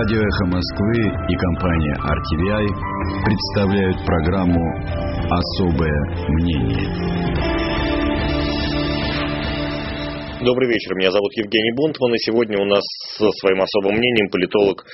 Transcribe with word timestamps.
Радио 0.00 0.22
«Эхо 0.22 0.46
Москвы» 0.46 0.96
и 1.28 1.34
компания 1.36 1.94
RTVI 1.94 2.66
представляют 3.22 3.98
программу 4.06 4.64
«Особое 5.30 6.00
мнение». 6.26 7.69
Добрый 10.40 10.70
вечер, 10.70 10.94
меня 10.94 11.10
зовут 11.10 11.36
Евгений 11.36 11.72
Бунтман, 11.76 12.14
и 12.14 12.18
сегодня 12.18 12.58
у 12.58 12.64
нас 12.64 12.82
со 13.18 13.30
своим 13.30 13.60
особым 13.60 13.96
мнением 13.96 14.30
политолог 14.30 14.86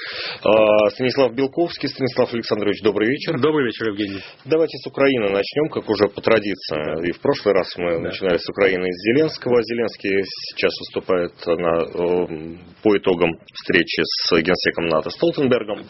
э, 0.43 0.91
Станислав 0.91 1.33
Белковский. 1.35 1.89
Станислав 1.89 2.35
Александрович, 2.35 2.83
добрый 2.83 3.09
вечер. 3.09 3.39
Добрый 3.39 3.67
вечер, 3.67 3.91
Евгений. 3.91 4.23
Давайте 4.45 4.77
с 4.79 4.87
Украины 4.89 5.31
начнем, 5.31 5.69
как 5.69 5.89
уже 5.89 6.09
по 6.09 6.21
традиции. 6.21 7.09
И 7.09 7.13
в 7.13 7.21
прошлый 7.21 7.55
раз 7.55 7.73
мы 7.77 7.93
да. 7.93 8.01
начинали 8.01 8.39
с 8.39 8.49
Украины 8.49 8.87
из 8.87 8.97
Зеленского. 9.07 9.63
Зеленский 9.63 10.25
сейчас 10.51 10.73
выступает 10.81 11.33
на, 11.47 11.79
э, 11.79 12.59
по 12.83 12.99
итогам 12.99 13.31
встречи 13.55 14.03
с 14.03 14.43
генсеком 14.43 14.89
НАТО 14.89 15.11
Столтенбергом. 15.11 15.85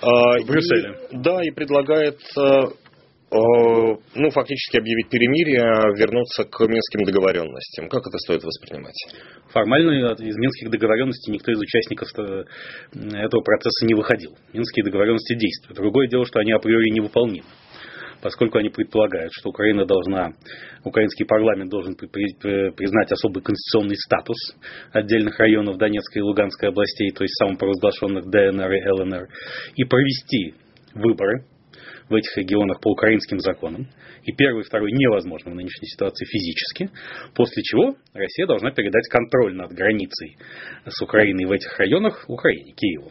В 0.00 0.46
Брюсселе. 0.46 0.94
И, 1.10 1.16
да, 1.16 1.42
и 1.42 1.50
предлагает 1.50 2.20
Э, 2.36 2.68
ну, 3.30 4.30
фактически 4.30 4.78
объявить 4.78 5.10
перемирие, 5.10 5.62
вернуться 5.98 6.44
к 6.44 6.60
минским 6.60 7.04
договоренностям. 7.04 7.88
Как 7.88 8.06
это 8.06 8.18
стоит 8.18 8.44
воспринимать? 8.44 8.94
Формально 9.50 10.14
из 10.14 10.36
минских 10.36 10.70
договоренностей 10.70 11.32
никто 11.32 11.50
из 11.50 11.58
участников 11.58 12.08
э, 12.18 12.44
этого 12.92 13.42
процесса 13.42 13.84
не 13.84 13.94
выходил. 13.94 14.36
Минские 14.52 14.84
договоренности 14.84 15.34
действуют. 15.34 15.76
Другое 15.76 16.08
дело, 16.08 16.24
что 16.24 16.38
они 16.38 16.52
априори 16.52 16.90
невыполнимы 16.90 17.46
поскольку 18.22 18.58
они 18.58 18.70
предполагают, 18.70 19.30
что 19.32 19.50
Украина 19.50 19.84
должна, 19.84 20.32
украинский 20.82 21.24
парламент 21.24 21.70
должен 21.70 21.94
признать 21.94 23.12
особый 23.12 23.42
конституционный 23.42 23.96
статус 23.96 24.36
отдельных 24.90 25.38
районов 25.38 25.76
Донецкой 25.76 26.20
и 26.20 26.24
Луганской 26.24 26.70
областей, 26.70 27.10
то 27.10 27.22
есть 27.22 27.34
самопровозглашенных 27.36 28.24
ДНР 28.24 28.72
и 28.72 28.88
ЛНР, 28.88 29.28
и 29.76 29.84
провести 29.84 30.54
выборы 30.94 31.44
в 32.08 32.14
этих 32.14 32.36
регионах 32.36 32.80
по 32.80 32.90
украинским 32.90 33.38
законам, 33.40 33.88
и 34.24 34.32
первый 34.32 34.62
и 34.62 34.64
второй 34.64 34.92
невозможно 34.92 35.50
в 35.50 35.54
нынешней 35.54 35.88
ситуации 35.88 36.24
физически, 36.26 36.90
после 37.34 37.62
чего 37.62 37.96
Россия 38.12 38.46
должна 38.46 38.70
передать 38.70 39.08
контроль 39.08 39.54
над 39.54 39.72
границей 39.72 40.36
с 40.86 41.02
Украиной 41.02 41.46
в 41.46 41.52
этих 41.52 41.76
районах 41.78 42.24
Украине, 42.28 42.72
Киеву. 42.72 43.10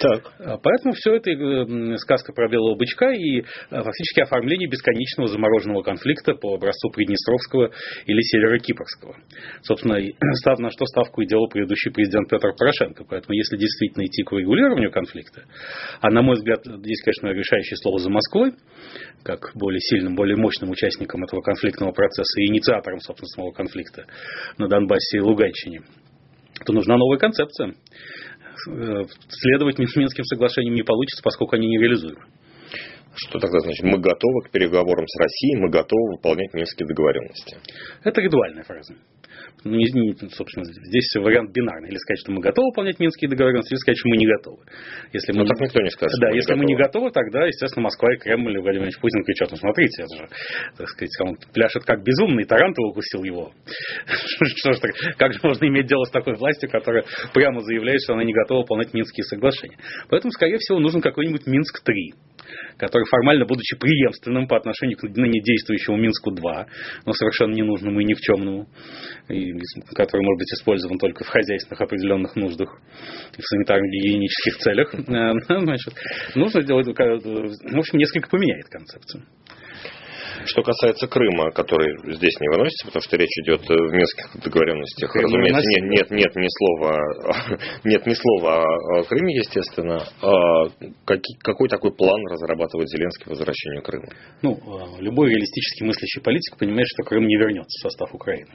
Так. 0.00 0.32
А, 0.38 0.56
поэтому 0.56 0.94
все 0.94 1.14
это 1.14 1.30
э, 1.30 1.96
сказка 1.98 2.32
про 2.32 2.48
белого 2.48 2.74
бычка 2.74 3.12
и 3.12 3.40
э, 3.40 3.44
фактически 3.70 4.20
оформление 4.20 4.68
бесконечного 4.68 5.28
замороженного 5.28 5.82
конфликта 5.82 6.34
по 6.34 6.54
образцу 6.54 6.90
Приднестровского 6.90 7.70
или 8.06 8.20
Северо-Кипрского. 8.20 9.16
Собственно, 9.62 9.96
на 10.58 10.70
что 10.70 10.86
ставку 10.86 11.22
и 11.22 11.26
делал 11.26 11.48
предыдущий 11.48 11.92
президент 11.92 12.30
Петр 12.30 12.54
Порошенко. 12.56 13.04
Поэтому, 13.08 13.34
если 13.34 13.56
действительно 13.56 14.04
идти 14.04 14.22
к 14.22 14.32
урегулированию 14.32 14.90
конфликта, 14.90 15.44
а 16.00 16.10
на 16.10 16.22
мой 16.22 16.36
взгляд, 16.36 16.60
здесь, 16.64 17.02
конечно, 17.02 17.28
решающее 17.28 17.76
слово 17.76 17.98
за 17.98 18.10
Москвой, 18.10 18.52
как 19.22 19.52
более 19.54 19.80
сильным, 19.80 20.14
более 20.14 20.36
мощным 20.36 20.70
участником 20.70 21.24
этого 21.24 21.42
конфликтного 21.42 21.92
процесса 21.92 22.40
и 22.40 22.46
инициатором, 22.46 23.00
собственно, 23.00 23.28
самого 23.28 23.52
конфликта 23.52 24.06
на 24.56 24.68
Донбассе 24.68 25.18
и 25.18 25.20
Луганщине, 25.20 25.82
то 26.64 26.72
нужна 26.72 26.96
новая 26.96 27.18
концепция. 27.18 27.74
Э, 28.68 29.04
следовать 29.28 29.78
Минским 29.78 30.24
соглашениям 30.24 30.74
не 30.74 30.82
получится, 30.82 31.22
поскольку 31.22 31.56
они 31.56 31.66
не 31.66 31.78
реализуемы. 31.78 32.20
Что 33.16 33.38
тогда 33.38 33.60
значит? 33.60 33.84
Мы 33.84 33.98
готовы 33.98 34.42
к 34.42 34.50
переговорам 34.50 35.06
с 35.06 35.20
Россией, 35.20 35.56
мы 35.56 35.70
готовы 35.70 36.16
выполнять 36.16 36.52
Минские 36.52 36.86
договоренности. 36.86 37.56
Это 38.02 38.20
ритуальная 38.20 38.64
фраза. 38.64 38.94
Ну, 39.64 39.80
собственно, 40.30 40.64
здесь 40.64 41.14
вариант 41.16 41.50
бинарный. 41.52 41.88
Или 41.88 41.96
сказать, 41.96 42.20
что 42.20 42.32
мы 42.32 42.40
готовы 42.40 42.68
выполнять 42.68 42.98
Минские 42.98 43.30
договоренности, 43.30 43.72
или 43.72 43.78
сказать, 43.78 43.98
что 43.98 44.08
мы 44.10 44.16
не 44.16 44.26
готовы. 44.26 44.58
Если 45.12 45.32
мы, 45.32 45.44
Но 45.44 45.46
так 45.46 45.60
никто 45.60 45.80
не 45.80 45.90
скажет. 45.90 46.18
Да, 46.20 46.30
если 46.30 46.54
мы 46.54 46.64
не 46.64 46.76
готовы, 46.76 47.10
тогда, 47.10 47.46
естественно, 47.46 47.84
Москва 47.84 48.12
и 48.12 48.18
Кремль 48.18 48.56
и 48.56 48.58
Владимир 48.58 48.84
Ильич 48.84 48.98
Путин 49.00 49.24
кричат, 49.24 49.50
ну 49.50 49.56
смотрите, 49.56 50.02
это 50.02 50.16
же, 50.16 50.28
так 50.76 50.88
сказать, 50.88 51.10
он 51.20 51.36
пляшет 51.54 51.84
как 51.84 52.02
безумный, 52.02 52.44
Тарантул 52.44 52.90
укусил 52.90 53.24
его. 53.24 53.52
Что 54.06 54.72
ж, 54.72 54.80
как 55.16 55.32
же 55.32 55.40
можно 55.42 55.66
иметь 55.66 55.86
дело 55.86 56.04
с 56.04 56.10
такой 56.10 56.34
властью, 56.34 56.68
которая 56.68 57.04
прямо 57.32 57.60
заявляет, 57.60 58.00
что 58.02 58.14
она 58.14 58.24
не 58.24 58.34
готова 58.34 58.60
выполнять 58.60 58.92
Минские 58.92 59.24
соглашения. 59.24 59.78
Поэтому, 60.10 60.30
скорее 60.32 60.58
всего, 60.58 60.78
нужен 60.78 61.00
какой-нибудь 61.00 61.46
Минск-3 61.46 62.34
который 62.76 63.03
формально, 63.04 63.46
будучи 63.46 63.76
преемственным 63.78 64.46
по 64.46 64.56
отношению 64.56 64.98
к 64.98 65.02
ныне 65.02 65.40
действующему 65.40 65.96
Минску-2, 65.96 66.66
но 67.06 67.12
совершенно 67.12 67.52
ненужному 67.52 68.00
и 68.00 68.04
никчемному, 68.04 68.66
и 69.28 69.52
который 69.94 70.22
может 70.22 70.38
быть 70.38 70.52
использован 70.52 70.98
только 70.98 71.24
в 71.24 71.28
хозяйственных 71.28 71.80
определенных 71.80 72.36
нуждах 72.36 72.80
и 73.36 73.40
в 73.40 73.44
санитарно-гигиенических 73.44 74.58
целях, 74.58 74.94
э, 74.94 75.32
значит, 75.48 75.94
нужно 76.34 76.62
сделать, 76.62 76.86
в 76.86 77.78
общем, 77.78 77.98
несколько 77.98 78.28
поменяет 78.28 78.68
концепцию. 78.68 79.24
Что 80.46 80.62
касается 80.62 81.06
Крыма, 81.06 81.50
который 81.52 82.14
здесь 82.14 82.38
не 82.40 82.48
выносится, 82.48 82.86
потому 82.86 83.02
что 83.02 83.16
речь 83.16 83.36
идет 83.42 83.62
в 83.62 83.92
Минских 83.92 84.42
договоренностях, 84.42 85.10
Крым 85.12 85.24
разумеется, 85.24 85.62
нет, 85.68 85.90
нет, 85.90 86.10
нет 86.10 86.36
ни 86.36 86.48
слова, 86.48 87.58
нет 87.84 88.06
ни 88.06 88.14
слова 88.14 88.62
о 88.62 89.04
Крыме, 89.04 89.36
естественно. 89.36 90.04
А 90.22 90.68
какой 91.42 91.68
такой 91.68 91.92
план 91.94 92.26
разрабатывает 92.26 92.88
Зеленский 92.88 93.24
по 93.24 93.30
возвращению 93.30 93.82
Крыма? 93.82 94.08
Ну, 94.42 94.58
а, 94.66 95.00
любой 95.00 95.30
реалистически 95.30 95.84
мыслящий 95.84 96.20
политик 96.22 96.58
понимает, 96.58 96.86
что 96.88 97.04
Крым 97.04 97.26
не 97.26 97.36
вернется 97.36 97.78
в 97.78 97.82
состав 97.82 98.14
Украины 98.14 98.50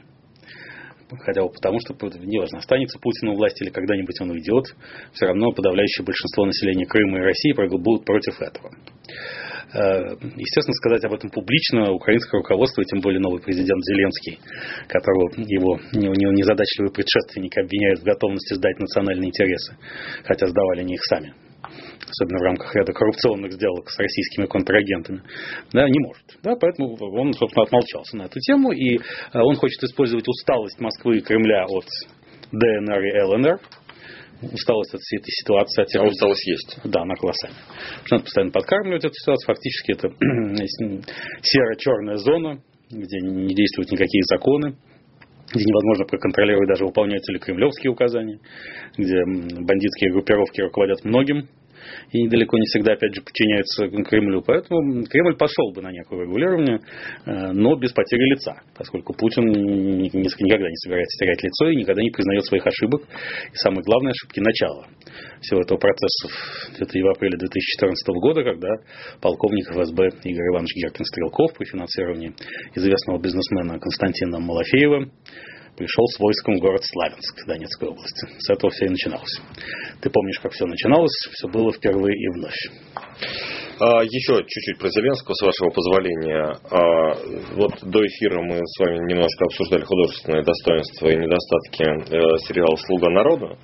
хотя 1.18 1.42
бы 1.42 1.50
потому, 1.50 1.80
что 1.80 1.94
неважно, 2.20 2.58
останется 2.58 2.98
Путин 3.00 3.28
у 3.30 3.34
власти 3.34 3.62
или 3.62 3.70
когда-нибудь 3.70 4.20
он 4.20 4.30
уйдет, 4.30 4.66
все 5.12 5.26
равно 5.26 5.50
подавляющее 5.50 6.04
большинство 6.04 6.46
населения 6.46 6.86
Крыма 6.86 7.18
и 7.18 7.22
России 7.22 7.52
будут 7.52 8.04
против 8.04 8.40
этого. 8.40 8.70
Э, 9.72 10.16
естественно, 10.36 10.74
сказать 10.74 11.04
об 11.04 11.12
этом 11.12 11.30
публично 11.30 11.92
украинское 11.92 12.40
руководство, 12.40 12.82
и 12.82 12.84
тем 12.84 13.00
более 13.00 13.20
новый 13.20 13.40
президент 13.40 13.82
Зеленский, 13.84 14.40
которого 14.88 15.30
его 15.36 15.78
незадачливые 15.92 16.92
предшественники 16.92 17.58
обвиняют 17.60 18.00
в 18.00 18.04
готовности 18.04 18.54
сдать 18.54 18.78
национальные 18.78 19.28
интересы, 19.28 19.76
хотя 20.24 20.46
сдавали 20.46 20.80
они 20.80 20.94
их 20.94 21.04
сами. 21.04 21.34
Особенно 22.08 22.40
в 22.40 22.42
рамках 22.42 22.74
ряда 22.74 22.92
коррупционных 22.92 23.52
сделок 23.52 23.88
с 23.90 23.98
российскими 23.98 24.46
контрагентами, 24.46 25.22
да, 25.72 25.88
не 25.88 26.00
может. 26.00 26.24
Да, 26.42 26.56
поэтому 26.60 26.96
он, 26.96 27.32
собственно, 27.34 27.64
отмолчался 27.64 28.16
на 28.16 28.22
эту 28.24 28.40
тему, 28.40 28.72
и 28.72 28.96
э, 28.96 29.00
он 29.34 29.54
хочет 29.54 29.82
использовать 29.84 30.26
усталость 30.26 30.80
Москвы 30.80 31.18
и 31.18 31.20
Кремля 31.20 31.64
от 31.68 31.86
ДНР 32.50 33.04
и 33.04 33.22
ЛНР, 33.22 33.60
усталость 34.42 34.94
от 34.94 35.00
всей 35.00 35.18
этой 35.18 35.30
ситуации. 35.30 35.82
От 35.82 35.96
а 35.96 36.08
усталость 36.08 36.46
есть. 36.46 36.78
Да, 36.84 37.02
она 37.02 37.14
колоссальная. 37.14 37.60
Потому 38.02 38.04
что 38.04 38.14
надо 38.14 38.24
постоянно 38.24 38.52
подкармливать 38.52 39.04
эту 39.04 39.14
ситуацию. 39.14 39.46
Фактически 39.46 39.92
это 39.92 40.08
серо-черная 41.42 42.16
зона, 42.16 42.62
где 42.90 43.18
не 43.20 43.54
действуют 43.54 43.90
никакие 43.90 44.22
законы, 44.24 44.76
где 45.52 45.64
невозможно 45.64 46.04
проконтролировать 46.04 46.68
даже 46.68 46.84
выполняются 46.84 47.32
ли 47.32 47.38
кремлевские 47.38 47.90
указания, 47.90 48.38
где 48.96 49.24
бандитские 49.24 50.12
группировки 50.12 50.60
руководят 50.60 51.04
многим 51.04 51.48
и 52.12 52.28
далеко 52.28 52.58
не 52.58 52.66
всегда, 52.66 52.94
опять 52.94 53.14
же, 53.14 53.22
подчиняются 53.22 53.88
Кремлю. 53.88 54.42
Поэтому 54.42 55.04
Кремль 55.04 55.36
пошел 55.36 55.72
бы 55.72 55.82
на 55.82 55.90
некое 55.92 56.22
регулирование, 56.22 56.80
э, 57.26 57.52
но 57.52 57.76
без 57.76 57.92
потери 57.92 58.22
лица, 58.30 58.60
поскольку 58.76 59.14
Путин 59.14 59.46
никогда 59.46 60.68
не 60.68 60.76
собирается 60.76 61.24
терять 61.24 61.42
лицо 61.42 61.70
и 61.70 61.76
никогда 61.76 62.02
не 62.02 62.10
признает 62.10 62.44
своих 62.44 62.66
ошибок. 62.66 63.02
И 63.02 63.56
самое 63.56 63.82
главное, 63.82 64.12
ошибки 64.12 64.40
начала 64.40 64.86
всего 65.40 65.60
этого 65.60 65.78
процесса 65.78 66.28
это 66.78 66.98
и 66.98 67.02
в 67.02 67.08
апреле 67.08 67.36
2014 67.36 68.08
года, 68.20 68.42
когда 68.42 68.68
полковник 69.20 69.70
ФСБ 69.70 70.08
Игорь 70.24 70.48
Иванович 70.52 70.76
Геркин-Стрелков 70.76 71.54
при 71.56 71.64
финансировании 71.64 72.34
известного 72.74 73.20
бизнесмена 73.20 73.78
Константина 73.78 74.40
Малафеева 74.40 75.10
пришел 75.80 76.04
с 76.08 76.18
войском 76.20 76.56
в 76.56 76.60
город 76.60 76.82
Славянск 76.84 77.46
Донецкой 77.46 77.88
области. 77.88 78.28
С 78.38 78.50
этого 78.50 78.70
все 78.70 78.84
и 78.84 78.90
начиналось. 78.90 79.40
Ты 80.02 80.10
помнишь, 80.10 80.38
как 80.38 80.52
все 80.52 80.66
начиналось? 80.66 81.16
Все 81.32 81.48
было 81.48 81.72
впервые 81.72 82.14
и 82.14 82.28
вновь. 82.34 82.68
А, 83.80 84.04
еще 84.04 84.44
чуть-чуть 84.44 84.78
про 84.78 84.90
Зеленского, 84.90 85.32
с 85.32 85.40
вашего 85.40 85.70
позволения. 85.70 86.52
А, 86.68 87.16
вот 87.56 87.72
до 87.80 88.04
эфира 88.04 88.42
мы 88.42 88.60
с 88.60 88.78
вами 88.78 89.08
немножко 89.08 89.46
обсуждали 89.46 89.84
художественные 89.84 90.44
достоинства 90.44 91.08
и 91.08 91.16
недостатки 91.16 91.82
э, 91.88 92.38
сериала 92.44 92.76
«Слуга 92.76 93.08
народа». 93.08 93.56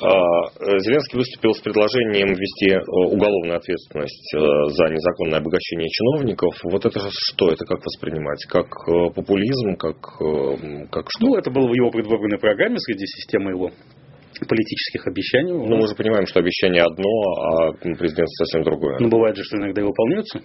А, 0.00 0.78
Зеленский 0.80 1.18
выступил 1.18 1.52
с 1.52 1.60
предложением 1.60 2.32
ввести 2.32 2.72
э, 2.72 2.80
уголовную 3.12 3.58
ответственность 3.58 4.34
э, 4.34 4.38
за 4.38 4.88
незаконное 4.88 5.40
обогащение 5.40 5.88
чиновников. 5.90 6.54
Вот 6.64 6.86
это 6.86 7.00
что? 7.12 7.52
Это 7.52 7.66
как 7.66 7.84
воспринимать? 7.84 8.42
Как 8.48 8.68
популизм? 9.14 9.76
Как, 9.76 10.00
как 10.00 11.06
что? 11.10 11.26
Ну, 11.26 11.36
это 11.36 11.50
было 11.50 11.68
в 11.68 11.74
его 11.74 11.90
предвыборной 11.90 12.38
программе 12.38 12.78
среди 12.78 13.04
системы 13.04 13.50
его 13.50 13.70
политических 14.46 15.06
обещаний. 15.06 15.52
Ну, 15.52 15.76
мы 15.76 15.86
же 15.88 15.94
понимаем, 15.94 16.26
что 16.26 16.40
обещание 16.40 16.82
одно, 16.82 17.10
а 17.42 17.72
президент 17.72 18.28
совсем 18.30 18.62
другое. 18.62 18.98
Ну, 19.00 19.08
бывает 19.08 19.36
же, 19.36 19.42
что 19.44 19.56
иногда 19.56 19.82
и 19.82 19.84
выполняются. 19.84 20.40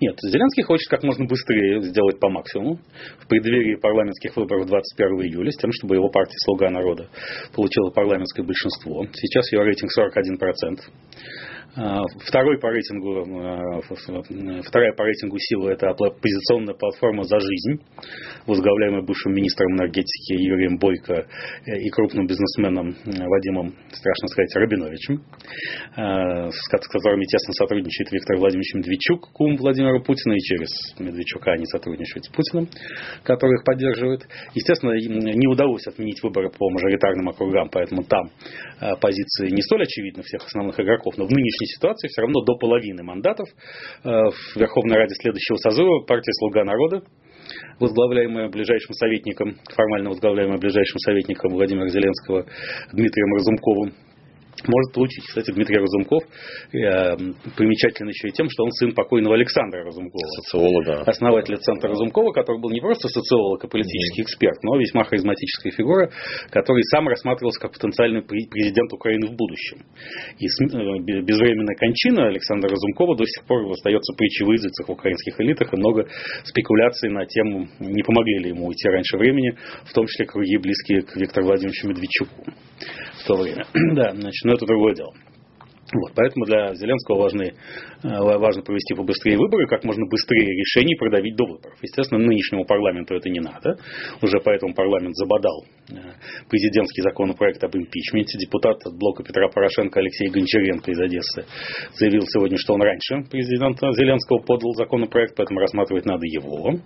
Нет, 0.00 0.16
Зеленский 0.22 0.62
хочет 0.62 0.88
как 0.88 1.02
можно 1.02 1.26
быстрее 1.26 1.82
сделать 1.82 2.18
по 2.18 2.28
максимуму 2.28 2.78
в 3.18 3.28
преддверии 3.28 3.76
парламентских 3.76 4.36
выборов 4.36 4.66
21 4.66 5.22
июля, 5.22 5.50
с 5.50 5.56
тем, 5.56 5.70
чтобы 5.72 5.96
его 5.96 6.08
партия 6.08 6.36
«Слуга 6.44 6.70
народа» 6.70 7.08
получила 7.54 7.90
парламентское 7.90 8.44
большинство. 8.44 9.06
Сейчас 9.12 9.52
ее 9.52 9.62
рейтинг 9.62 9.90
41%. 9.96 10.80
А, 11.78 12.00
второй 12.26 12.58
по 12.58 12.70
рейтингу, 12.70 13.20
а, 13.20 13.80
вторая 14.62 14.92
по 14.94 15.04
рейтингу 15.04 15.36
сила– 15.38 15.68
это 15.70 15.90
оппозиционная 15.90 16.72
платформа 16.72 17.24
«За 17.24 17.38
жизнь», 17.38 17.82
возглавляемая 18.46 19.02
бывшим 19.02 19.34
министром 19.34 19.76
энергетики 19.76 20.32
Юрием 20.32 20.78
Бойко 20.78 21.26
э, 21.66 21.78
и 21.78 21.90
крупным 21.90 22.26
бизнесменом 22.26 22.96
э, 23.04 23.10
Вадимом, 23.28 23.74
страшно 23.92 24.28
сказать, 24.28 24.56
Рабиновичем, 24.56 25.22
с 25.96 26.88
которыми 26.88 27.24
тесно 27.24 27.52
сотрудничает 27.52 28.10
Виктор 28.10 28.38
Владимирович 28.38 28.74
Медведчук, 28.74 29.30
кум 29.32 29.56
Владимира 29.56 30.00
Путина, 30.00 30.32
и 30.32 30.38
через 30.38 30.68
Медведчука 30.98 31.52
они 31.52 31.66
сотрудничают 31.66 32.24
с 32.24 32.28
Путиным, 32.28 32.68
который 33.22 33.56
их 33.56 33.64
поддерживает. 33.64 34.26
Естественно, 34.54 34.92
не 34.92 35.46
удалось 35.46 35.86
отменить 35.86 36.22
выборы 36.22 36.50
по 36.50 36.70
мажоритарным 36.70 37.28
округам, 37.28 37.68
поэтому 37.70 38.02
там 38.04 38.30
позиции 39.00 39.50
не 39.50 39.62
столь 39.62 39.82
очевидны 39.82 40.22
всех 40.22 40.46
основных 40.46 40.78
игроков, 40.80 41.14
но 41.18 41.26
в 41.26 41.30
нынешней 41.30 41.65
нынешней 41.66 41.74
ситуации 41.74 42.08
все 42.08 42.22
равно 42.22 42.42
до 42.42 42.56
половины 42.56 43.02
мандатов 43.02 43.48
э, 44.04 44.08
в 44.08 44.56
Верховной 44.56 44.96
Раде 44.96 45.14
следующего 45.14 45.56
созыва 45.56 46.04
партия 46.06 46.32
«Слуга 46.38 46.64
народа», 46.64 47.02
возглавляемая 47.80 48.48
ближайшим 48.48 48.92
советником, 48.94 49.56
формально 49.74 50.10
возглавляемая 50.10 50.58
ближайшим 50.58 50.98
советником 50.98 51.52
Владимира 51.52 51.88
Зеленского 51.88 52.46
Дмитрием 52.92 53.34
Разумковым, 53.34 53.92
может 54.64 54.92
получить. 54.94 55.24
Кстати, 55.24 55.52
Дмитрий 55.52 55.78
Разумков 55.78 56.22
э, 56.72 57.16
примечателен 57.56 58.08
еще 58.08 58.28
и 58.28 58.32
тем, 58.32 58.48
что 58.48 58.64
он 58.64 58.70
сын 58.72 58.94
покойного 58.94 59.34
Александра 59.34 59.84
Разумкова. 59.84 60.26
Социолога. 60.42 61.02
Основателя 61.02 61.56
Центра 61.58 61.90
Разумкова, 61.90 62.32
который 62.32 62.60
был 62.60 62.70
не 62.70 62.80
просто 62.80 63.08
социолог 63.08 63.62
и 63.64 63.68
политический 63.68 64.22
эксперт, 64.22 64.62
но 64.62 64.76
весьма 64.78 65.04
харизматическая 65.04 65.72
фигура, 65.72 66.10
который 66.50 66.82
сам 66.84 67.08
рассматривался 67.08 67.60
как 67.60 67.72
потенциальный 67.72 68.22
президент 68.22 68.92
Украины 68.92 69.28
в 69.28 69.36
будущем. 69.36 69.84
И 70.38 70.46
э, 70.46 71.22
безвременная 71.22 71.76
кончина 71.76 72.28
Александра 72.28 72.70
Разумкова 72.70 73.16
до 73.16 73.24
сих 73.24 73.44
пор 73.44 73.70
остается 73.70 74.14
притчей 74.16 74.44
в 74.44 74.52
языцах 74.52 74.88
в 74.88 74.92
украинских 74.92 75.40
элитах, 75.40 75.72
и 75.72 75.76
много 75.76 76.08
спекуляций 76.44 77.10
на 77.10 77.26
тему, 77.26 77.68
не 77.80 78.02
помогли 78.02 78.38
ли 78.38 78.48
ему 78.50 78.66
уйти 78.66 78.88
раньше 78.88 79.18
времени, 79.18 79.56
в 79.84 79.92
том 79.92 80.06
числе 80.06 80.26
круги 80.26 80.56
близкие 80.56 81.02
к 81.02 81.16
Виктору 81.16 81.46
Владимировичу 81.46 81.88
Медведчуку 81.88 82.44
в 83.22 83.26
то 83.26 83.36
время. 83.36 83.66
да, 83.94 84.12
значит, 84.12 84.44
но 84.46 84.54
это 84.54 84.64
другое 84.64 84.94
дело. 84.94 85.12
Вот, 85.92 86.12
поэтому 86.14 86.46
для 86.46 86.74
Зеленского 86.74 87.22
важны, 87.22 87.54
важно 88.06 88.62
провести 88.62 88.94
побыстрее 88.94 89.36
выборы, 89.36 89.66
как 89.66 89.84
можно 89.84 90.06
быстрее 90.06 90.46
решений 90.46 90.94
продавить 90.96 91.36
до 91.36 91.44
выборов. 91.44 91.76
Естественно, 91.82 92.22
нынешнему 92.24 92.64
парламенту 92.64 93.14
это 93.14 93.28
не 93.28 93.40
надо. 93.40 93.78
Уже 94.22 94.38
поэтому 94.44 94.74
парламент 94.74 95.14
забодал 95.16 95.64
э, 95.90 95.94
президентский 96.48 97.02
законопроект 97.02 97.62
об 97.64 97.74
импичменте. 97.76 98.38
Депутат 98.38 98.76
от 98.84 98.96
блока 98.96 99.24
Петра 99.24 99.48
Порошенко 99.48 100.00
Алексей 100.00 100.28
Гончаренко 100.28 100.90
из 100.90 101.00
Одессы 101.00 101.44
заявил 101.98 102.22
сегодня, 102.26 102.56
что 102.58 102.74
он 102.74 102.82
раньше 102.82 103.28
президента 103.30 103.90
Зеленского 103.92 104.38
подал 104.38 104.72
законопроект, 104.74 105.34
поэтому 105.36 105.60
рассматривать 105.60 106.04
надо 106.04 106.26
его. 106.26 106.78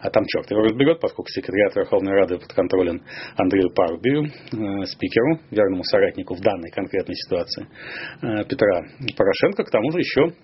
А 0.00 0.10
там 0.10 0.24
черт 0.26 0.50
его 0.50 0.62
разберет, 0.62 1.00
поскольку 1.00 1.30
секретарь 1.30 1.82
Верховной 1.82 2.12
Рады 2.12 2.38
подконтролен 2.38 3.02
Андрею 3.36 3.70
Парубию, 3.70 4.24
э, 4.24 4.84
спикеру, 4.86 5.40
верному 5.50 5.84
соратнику 5.84 6.34
в 6.34 6.40
данной 6.40 6.70
конкретной 6.70 7.14
ситуации 7.14 7.66
Петра 8.20 8.82
Порошенко. 9.16 9.64
К 9.64 9.70
тому 9.70 9.90
же 9.92 9.98
еще 9.98 10.34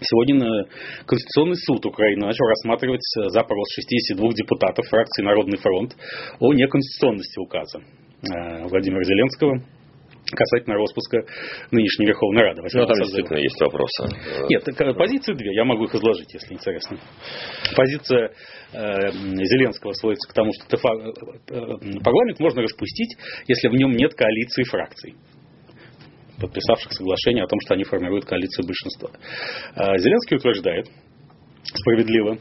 Сегодня 0.00 0.66
Конституционный 1.06 1.56
суд 1.56 1.86
Украины 1.86 2.26
начал 2.26 2.44
рассматривать 2.46 3.04
запрос 3.28 3.66
62 3.74 4.28
депутатов 4.32 4.86
фракции 4.88 5.22
Народный 5.22 5.58
фронт 5.58 5.94
о 6.40 6.52
неконституционности 6.52 7.38
указа 7.38 7.78
э, 7.78 8.66
Владимира 8.68 9.04
Зеленского 9.04 9.62
касательно 10.32 10.76
распуска 10.76 11.18
нынешней 11.70 12.06
Верховной 12.06 12.42
Рады. 12.42 12.62
Ну, 12.62 12.86
там 12.86 12.96
действительно 12.96 13.38
есть 13.38 13.60
вопросы. 13.60 14.08
Нет, 14.48 14.66
э, 14.66 14.94
позиции 14.94 15.34
две, 15.34 15.54
я 15.54 15.64
могу 15.64 15.84
их 15.84 15.94
изложить, 15.94 16.32
если 16.32 16.54
интересно. 16.54 16.98
Позиция 17.76 18.32
э, 18.72 19.10
Зеленского 19.12 19.92
сводится 19.92 20.28
к 20.30 20.34
тому, 20.34 20.50
что 20.52 20.76
э, 20.76 20.80
парламент 22.02 22.40
можно 22.40 22.62
распустить, 22.62 23.16
если 23.46 23.68
в 23.68 23.74
нем 23.74 23.92
нет 23.92 24.14
коалиции 24.14 24.64
фракций 24.64 25.14
подписавших 26.46 26.92
соглашение 26.92 27.44
о 27.44 27.46
том, 27.46 27.58
что 27.64 27.74
они 27.74 27.84
формируют 27.84 28.24
коалицию 28.24 28.66
большинства. 28.66 29.10
А 29.74 29.96
Зеленский 29.98 30.36
утверждает, 30.36 30.86
справедливо, 31.62 32.38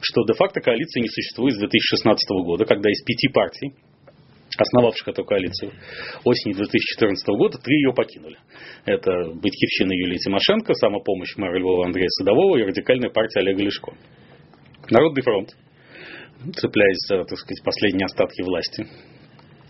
что 0.00 0.24
де-факто 0.24 0.60
коалиции 0.60 1.00
не 1.00 1.08
существует 1.08 1.54
с 1.54 1.58
2016 1.58 2.28
года, 2.44 2.64
когда 2.64 2.90
из 2.90 3.02
пяти 3.02 3.28
партий, 3.28 3.72
основавших 4.58 5.08
эту 5.08 5.24
коалицию 5.24 5.72
осенью 6.24 6.56
2014 6.56 7.26
года, 7.28 7.58
три 7.58 7.76
ее 7.76 7.92
покинули. 7.92 8.38
Это 8.84 9.10
Батькивщина 9.34 9.92
Юлии 9.92 10.18
Тимошенко, 10.18 10.74
самопомощь 10.74 11.36
мэра 11.36 11.58
Львова 11.58 11.86
Андрея 11.86 12.08
Садового 12.08 12.56
и 12.58 12.62
радикальная 12.62 13.10
партия 13.10 13.40
Олега 13.40 13.62
Лешко. 13.62 13.92
Народный 14.90 15.22
фронт, 15.22 15.50
цепляясь 16.54 17.06
за, 17.08 17.24
так 17.24 17.38
сказать, 17.38 17.64
последние 17.64 18.04
остатки 18.06 18.42
власти, 18.42 18.86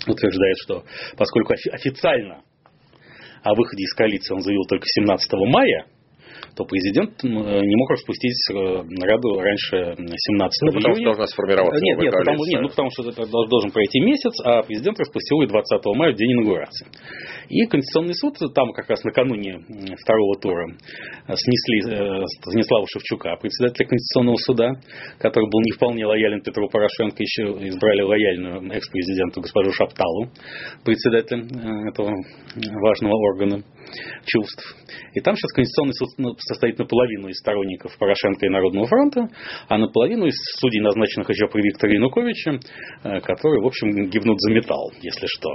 утверждает, 0.07 0.57
что 0.63 0.85
поскольку 1.17 1.55
официально 1.73 2.43
о 3.43 3.55
выходе 3.55 3.83
из 3.83 3.95
коалиции 3.95 4.35
он 4.35 4.43
заявил 4.43 4.65
только 4.65 4.87
17 4.87 5.33
мая, 5.49 5.87
то 6.55 6.65
президент 6.65 7.23
не 7.23 7.77
мог 7.77 7.91
распустить 7.91 8.37
э, 8.51 8.55
Раду 9.05 9.41
раньше 9.41 9.95
17 9.97 10.63
ну, 10.63 10.73
потому 10.73 10.95
июня. 10.95 10.95
что 10.95 11.05
должна 11.05 11.27
сформироваться 11.27 11.85
Нет, 11.85 11.99
нет, 11.99 12.13
потому, 12.13 12.45
нет, 12.47 12.61
ну, 12.63 12.69
потому 12.69 12.91
что 12.91 13.09
это 13.09 13.27
должен 13.27 13.71
пройти 13.71 14.01
месяц, 14.01 14.33
а 14.45 14.63
президент 14.63 14.99
распустил 14.99 15.43
ее 15.43 15.49
20 15.49 15.85
мая, 15.97 16.13
в 16.13 16.17
день 16.17 16.33
инаугурации. 16.33 16.87
И 17.49 17.65
Конституционный 17.67 18.15
суд 18.15 18.37
там 18.55 18.73
как 18.73 18.89
раз 18.89 19.05
накануне 19.05 19.61
второго 20.03 20.35
тура 20.41 20.67
снесли 21.29 21.93
э, 21.93 22.25
Станислава 22.41 22.87
Шевчука, 22.89 23.37
председателя 23.37 23.87
Конституционного 23.87 24.37
суда, 24.37 24.71
который 25.19 25.49
был 25.51 25.61
не 25.61 25.73
вполне 25.73 26.07
лоялен 26.07 26.41
Петру 26.43 26.69
Порошенко, 26.69 27.23
еще 27.23 27.43
избрали 27.69 28.03
лояльную 28.03 28.73
экс-президенту 28.73 29.41
госпожу 29.41 29.73
Шапталу, 29.73 30.31
председателем 30.85 31.47
э, 31.47 31.91
этого 31.91 32.13
важного 32.83 33.15
органа 33.15 33.63
чувств. 34.25 34.77
И 35.15 35.21
там 35.21 35.35
сейчас 35.37 35.53
Конституционный 35.53 35.95
суд 35.95 36.41
состоит 36.41 36.79
наполовину 36.79 37.29
из 37.29 37.39
сторонников 37.39 37.97
Порошенко 37.99 38.47
и 38.47 38.49
Народного 38.49 38.87
фронта, 38.87 39.29
а 39.69 39.79
наполовину 39.79 40.27
из 40.27 40.35
судей, 40.59 40.81
назначенных 40.81 41.29
еще 41.31 41.49
при 41.49 41.63
Викторе 41.63 41.95
Януковиче, 41.97 42.61
э, 43.03 43.21
которые, 43.21 43.63
в 43.63 43.67
общем, 43.67 44.09
гибнут 44.09 44.41
за 44.41 44.53
металл, 44.53 44.93
если 45.01 45.27
что. 45.27 45.55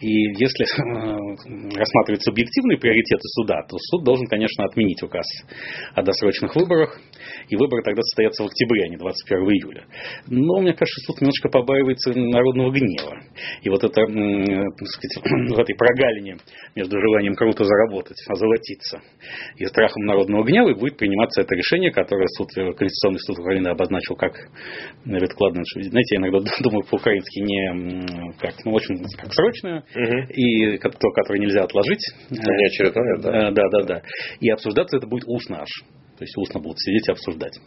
И 0.00 0.08
если 0.38 0.64
э, 0.64 1.76
рассматривать 1.76 2.22
субъективные 2.22 2.78
приоритеты 2.78 3.22
суда, 3.22 3.62
то 3.68 3.76
суд 3.78 4.04
должен, 4.04 4.26
конечно, 4.26 4.64
отменить 4.64 5.02
указ 5.02 5.26
о 5.94 6.02
досрочных 6.02 6.54
выборах, 6.54 6.98
и 7.48 7.56
выборы 7.56 7.82
тогда 7.82 8.02
состоятся 8.02 8.42
в 8.42 8.46
октябре, 8.46 8.84
а 8.84 8.88
не 8.88 8.96
21 8.96 9.42
июля. 9.50 9.86
Но, 10.28 10.60
мне 10.60 10.72
кажется, 10.72 11.00
суд 11.06 11.20
немножко 11.20 11.48
побаивается 11.48 12.12
народного 12.12 12.70
гнева. 12.70 13.20
И 13.62 13.68
вот 13.68 13.84
это, 13.84 13.94
так 13.94 14.88
сказать, 14.88 15.16
в 15.56 15.58
этой 15.58 15.74
прогалине 15.74 16.36
между 16.74 17.00
желанием 17.00 17.34
круто 17.46 17.64
заработать, 17.64 18.16
озолотиться 18.28 19.00
и 19.56 19.64
страхом 19.66 20.04
народного 20.04 20.44
гнева, 20.44 20.70
и 20.70 20.74
будет 20.74 20.96
приниматься 20.96 21.42
это 21.42 21.54
решение, 21.54 21.92
которое 21.92 22.26
суд, 22.36 22.48
Конституционный 22.76 23.20
суд 23.20 23.38
Украины 23.38 23.68
обозначил 23.68 24.16
как 24.16 24.32
веткладное. 25.04 25.64
Знаете, 25.74 26.16
я 26.16 26.20
иногда 26.20 26.38
думаю 26.60 26.82
по-украински 26.90 27.38
не 27.38 28.34
как, 28.40 28.54
ну, 28.64 28.72
очень 28.72 28.96
как 29.16 29.32
срочное, 29.32 29.84
угу. 29.94 30.32
и 30.34 30.76
то, 30.78 31.10
которое 31.12 31.38
нельзя 31.38 31.62
отложить. 31.62 32.02
Не 32.30 32.66
очередное, 32.66 33.18
да. 33.22 33.50
Да, 33.52 33.62
да, 33.70 33.82
да. 33.84 34.02
И 34.40 34.50
обсуждаться 34.50 34.96
это 34.96 35.06
будет 35.06 35.24
устно 35.28 35.62
аж. 35.62 35.70
То 36.16 36.24
есть 36.24 36.36
устно 36.36 36.60
будут 36.60 36.78
сидеть 36.80 37.08
и 37.08 37.12
обсуждать. 37.12 37.58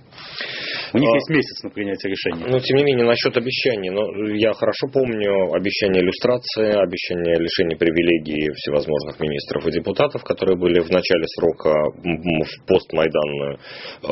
У 0.94 0.98
них 0.98 1.10
а, 1.10 1.15
есть 1.15 1.29
месяц 1.29 1.63
на 1.63 1.70
принятие 1.70 2.10
решения. 2.12 2.46
Но, 2.50 2.60
тем 2.60 2.77
не 2.77 2.84
менее, 2.84 3.06
насчет 3.06 3.36
обещаний. 3.38 3.89
Но 3.89 4.34
я 4.34 4.53
хорошо 4.53 4.88
помню 4.91 5.53
обещания 5.53 6.01
иллюстрации, 6.01 6.74
обещания 6.82 7.38
лишения 7.38 7.77
привилегий 7.77 8.50
всевозможных 8.56 9.20
министров 9.20 9.68
и 9.68 9.72
депутатов, 9.72 10.24
которые 10.24 10.58
были 10.58 10.79
в 10.79 10.89
начале 10.89 11.25
срока 11.27 11.74
в 11.94 12.65
постмайданную 12.65 13.60
э, 14.03 14.08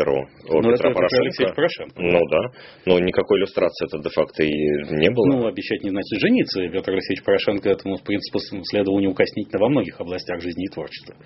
эру 0.00 0.28
но 0.48 0.72
Петра 0.72 0.90
это, 0.90 0.98
Порошенко. 0.98 1.42
Это 1.42 1.54
Порошенко. 1.54 2.02
Ну 2.02 2.20
да. 2.28 2.40
Но 2.86 2.98
никакой 2.98 3.38
иллюстрации 3.38 3.86
это 3.86 4.02
де-факто 4.02 4.42
и 4.42 4.50
не 4.50 5.10
было. 5.10 5.26
Ну, 5.26 5.46
обещать 5.46 5.82
не 5.82 5.90
значит 5.90 6.20
жениться. 6.20 6.60
Петр 6.68 6.92
Алексеевич 6.92 7.24
Порошенко 7.24 7.70
этому, 7.70 7.96
в 7.96 8.02
принципе, 8.02 8.38
следовало 8.64 9.00
неукоснительно 9.00 9.60
во 9.60 9.68
многих 9.68 10.00
областях 10.00 10.40
жизни 10.40 10.66
и 10.66 10.68
творчества. 10.68 11.16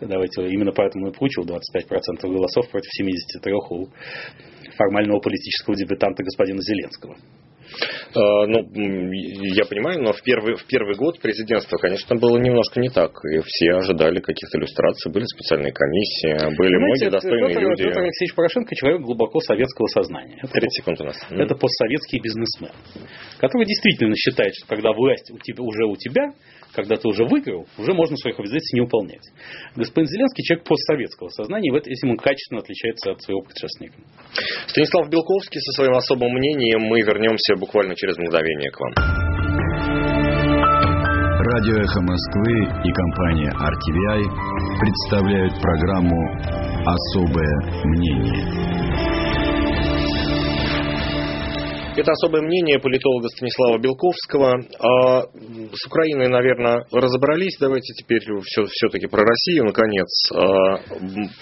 Давайте, 0.00 0.46
именно 0.48 0.72
поэтому 0.72 1.08
и 1.08 1.12
получил 1.12 1.44
25% 1.44 1.97
голосов 2.22 2.70
против 2.70 2.90
73 2.92 3.52
у 3.52 3.88
формального 4.76 5.20
политического 5.20 5.76
дебютанта 5.76 6.22
господина 6.22 6.60
Зеленского. 6.62 7.16
А, 8.14 8.46
ну, 8.46 8.64
я 9.54 9.64
понимаю, 9.64 10.02
но 10.02 10.12
в 10.12 10.22
первый, 10.22 10.56
в 10.56 10.64
первый 10.66 10.96
год 10.96 11.20
президентства, 11.20 11.76
конечно, 11.76 12.16
было 12.16 12.38
немножко 12.38 12.80
не 12.80 12.88
так. 12.88 13.12
И 13.30 13.40
все 13.44 13.72
ожидали 13.74 14.20
каких-то 14.20 14.58
иллюстраций, 14.58 15.12
были 15.12 15.24
специальные 15.24 15.72
комиссии, 15.72 16.56
были 16.56 16.76
Знаете, 16.76 16.78
многие 16.78 17.10
достойные 17.10 17.48
Петр, 17.48 17.60
люди. 17.60 17.82
Петр 17.84 18.00
Алексеевич 18.00 18.34
Порошенко 18.34 18.74
человек 18.74 19.02
глубоко 19.02 19.40
советского 19.40 19.86
сознания. 19.88 20.40
30 20.40 20.72
секунд 20.72 21.00
у 21.00 21.04
нас. 21.04 21.16
Это 21.30 21.54
постсоветский 21.54 22.20
бизнесмен, 22.20 22.72
который 23.38 23.66
действительно 23.66 24.14
считает, 24.16 24.54
что 24.54 24.66
когда 24.66 24.92
власть 24.92 25.30
у 25.30 25.38
тебя, 25.38 25.62
уже 25.62 25.84
у 25.84 25.96
тебя, 25.96 26.32
когда 26.72 26.96
ты 26.96 27.08
уже 27.08 27.24
выиграл, 27.24 27.66
уже 27.78 27.92
можно 27.92 28.16
своих 28.16 28.38
обязательств 28.38 28.74
не 28.74 28.80
выполнять. 28.82 29.24
Господин 29.76 30.08
Зеленский 30.08 30.44
человек 30.44 30.66
постсоветского 30.66 31.28
сознания, 31.28 31.68
и 31.68 31.72
в 31.72 31.76
этом 31.76 31.92
он 32.10 32.16
качественно 32.16 32.60
отличается 32.60 33.12
от 33.12 33.22
своего 33.22 33.42
предшественника. 33.42 33.96
Станислав 34.66 35.08
Белковский 35.08 35.60
со 35.60 35.72
своим 35.72 35.94
особым 35.94 36.32
мнением. 36.32 36.80
Мы 36.82 37.00
вернемся 37.00 37.56
буквально 37.56 37.94
через 37.94 38.16
мгновение 38.18 38.70
к 38.70 38.80
вам. 38.80 38.92
Радио 41.40 41.76
«Эхо 41.80 42.00
Москвы» 42.02 42.52
и 42.84 42.92
компания 42.92 43.50
RTVI 43.50 44.22
представляют 44.80 45.54
программу 45.62 46.18
«Особое 46.84 47.84
мнение». 47.84 49.17
Это 51.98 52.12
особое 52.12 52.42
мнение 52.42 52.78
политолога 52.78 53.26
Станислава 53.28 53.78
Белковского. 53.78 54.54
А 54.78 55.22
с 55.26 55.86
Украиной, 55.86 56.28
наверное, 56.28 56.86
разобрались. 56.92 57.56
Давайте 57.58 57.92
теперь 57.94 58.20
все, 58.44 58.64
все-таки 58.66 59.08
про 59.08 59.24
Россию, 59.24 59.64
наконец. 59.64 60.06
А, 60.32 60.78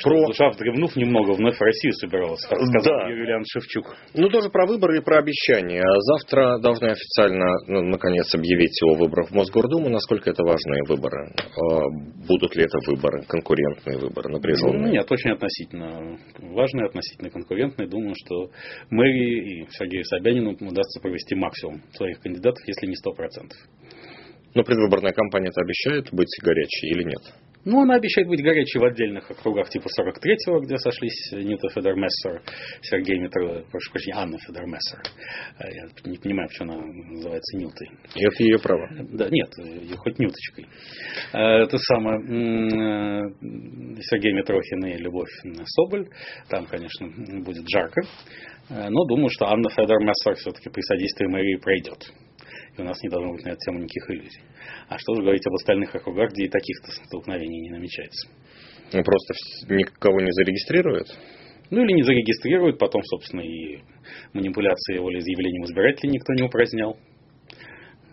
про... 0.03 0.27
Душа, 0.29 0.49
вдревнув 0.51 0.97
немного, 0.97 1.33
вновь 1.33 1.59
в 1.59 1.61
Россию 1.61 1.93
собиралась, 1.93 2.41
как 2.49 2.59
сказал 2.59 3.01
да. 3.01 3.09
Юлиан 3.11 3.45
Шевчук. 3.47 3.97
Ну, 4.15 4.31
тоже 4.31 4.49
про 4.49 4.67
выборы 4.67 4.99
и 4.99 5.03
про 5.03 5.19
обещания. 5.19 5.85
Завтра 6.01 6.59
должны 6.59 6.87
официально, 6.87 7.47
ну, 7.67 7.83
наконец, 7.83 8.35
объявить 8.35 8.81
о 8.83 8.95
выборах 8.95 9.29
в 9.29 9.35
Мосгордуму. 9.35 9.91
Насколько 9.91 10.31
это 10.31 10.43
важные 10.43 10.85
выборы? 10.89 11.35
А, 11.37 11.83
будут 12.27 12.57
ли 12.57 12.65
это 12.65 12.79
выборы, 12.87 13.25
конкурентные 13.29 13.99
выборы, 13.99 14.33
напряженные? 14.33 14.87
Ну, 14.87 14.89
нет, 14.89 15.13
очень 15.13 15.33
относительно 15.33 16.19
важные, 16.41 16.87
относительно 16.87 17.29
конкурентные. 17.29 17.89
Думаю, 17.89 18.15
что 18.17 18.49
Мэри 18.89 19.61
и 19.61 19.67
Сергей 19.71 20.03
Собянин 20.05 20.46
Путину 20.55 20.71
удастся 20.71 21.01
провести 21.01 21.35
максимум 21.35 21.83
своих 21.95 22.21
кандидатов, 22.21 22.63
если 22.67 22.87
не 22.87 22.95
100%. 22.95 23.53
Но 24.55 24.63
предвыборная 24.63 25.13
кампания 25.13 25.49
это 25.49 25.61
обещает 25.61 26.13
быть 26.13 26.29
горячей 26.43 26.89
или 26.89 27.03
нет? 27.03 27.35
Ну, 27.67 27.83
она 27.83 27.97
обещает 27.97 28.29
быть 28.29 28.41
горячей 28.45 28.79
в 28.79 28.85
отдельных 28.85 29.29
округах 29.29 29.69
типа 29.69 29.89
43-го, 29.89 30.61
где 30.61 30.79
сошлись 30.79 31.33
Нита 31.33 31.69
Федермессер, 31.69 32.41
Сергей 32.81 33.19
Митро, 33.19 33.65
прошу 33.73 33.91
прощения, 33.91 34.19
Анна 34.19 34.39
Федермессер. 34.39 35.03
Э, 35.59 35.75
я 35.75 35.89
не 36.09 36.17
понимаю, 36.17 36.49
почему 36.49 36.75
она 36.75 36.87
называется 36.87 37.57
Нютой. 37.59 37.91
Это 38.15 38.43
ее 38.45 38.61
право. 38.61 38.89
Да, 39.11 39.29
нет, 39.29 39.49
ее 39.59 39.97
хоть 39.97 40.17
Нюточкой. 40.21 40.67
Э, 41.33 41.65
это 41.65 41.77
самое 41.79 42.21
э, 42.21 44.01
Сергей 44.01 44.33
Митрохин 44.33 44.87
и 44.87 44.99
Любовь 44.99 45.31
Соболь. 45.65 46.09
Там, 46.49 46.67
конечно, 46.67 47.09
будет 47.43 47.65
жарко. 47.69 48.01
Но 48.71 49.05
думаю, 49.07 49.29
что 49.31 49.47
Анна 49.47 49.69
Федермессер 49.71 50.37
все-таки 50.37 50.71
при 50.71 50.83
содействии 50.83 51.27
мэрии 51.27 51.57
пройдет 51.57 52.13
и 52.77 52.81
у 52.81 52.85
нас 52.85 53.03
не 53.03 53.09
должно 53.09 53.33
быть 53.33 53.45
на 53.45 53.51
эту 53.51 53.59
тему 53.61 53.79
никаких 53.79 54.11
иллюзий. 54.11 54.41
А 54.89 54.99
что 54.99 55.15
же 55.15 55.23
говорить 55.23 55.47
об 55.47 55.55
остальных 55.55 55.95
округах, 55.95 56.33
где 56.33 56.45
и 56.45 56.49
таких-то 56.49 56.93
столкновений 57.07 57.61
не 57.61 57.71
намечается? 57.71 58.29
Ну, 58.93 59.03
просто 59.03 59.35
никого 59.69 60.21
не 60.21 60.33
зарегистрируют? 60.33 61.09
Ну, 61.71 61.85
или 61.85 61.93
не 61.93 62.03
зарегистрируют, 62.03 62.79
потом, 62.79 63.03
собственно, 63.03 63.41
и 63.41 63.81
манипуляции 64.33 64.99
волеизъявлением 64.99 65.65
избирателей 65.65 66.13
никто 66.13 66.33
не 66.35 66.45
упразднял. 66.45 66.97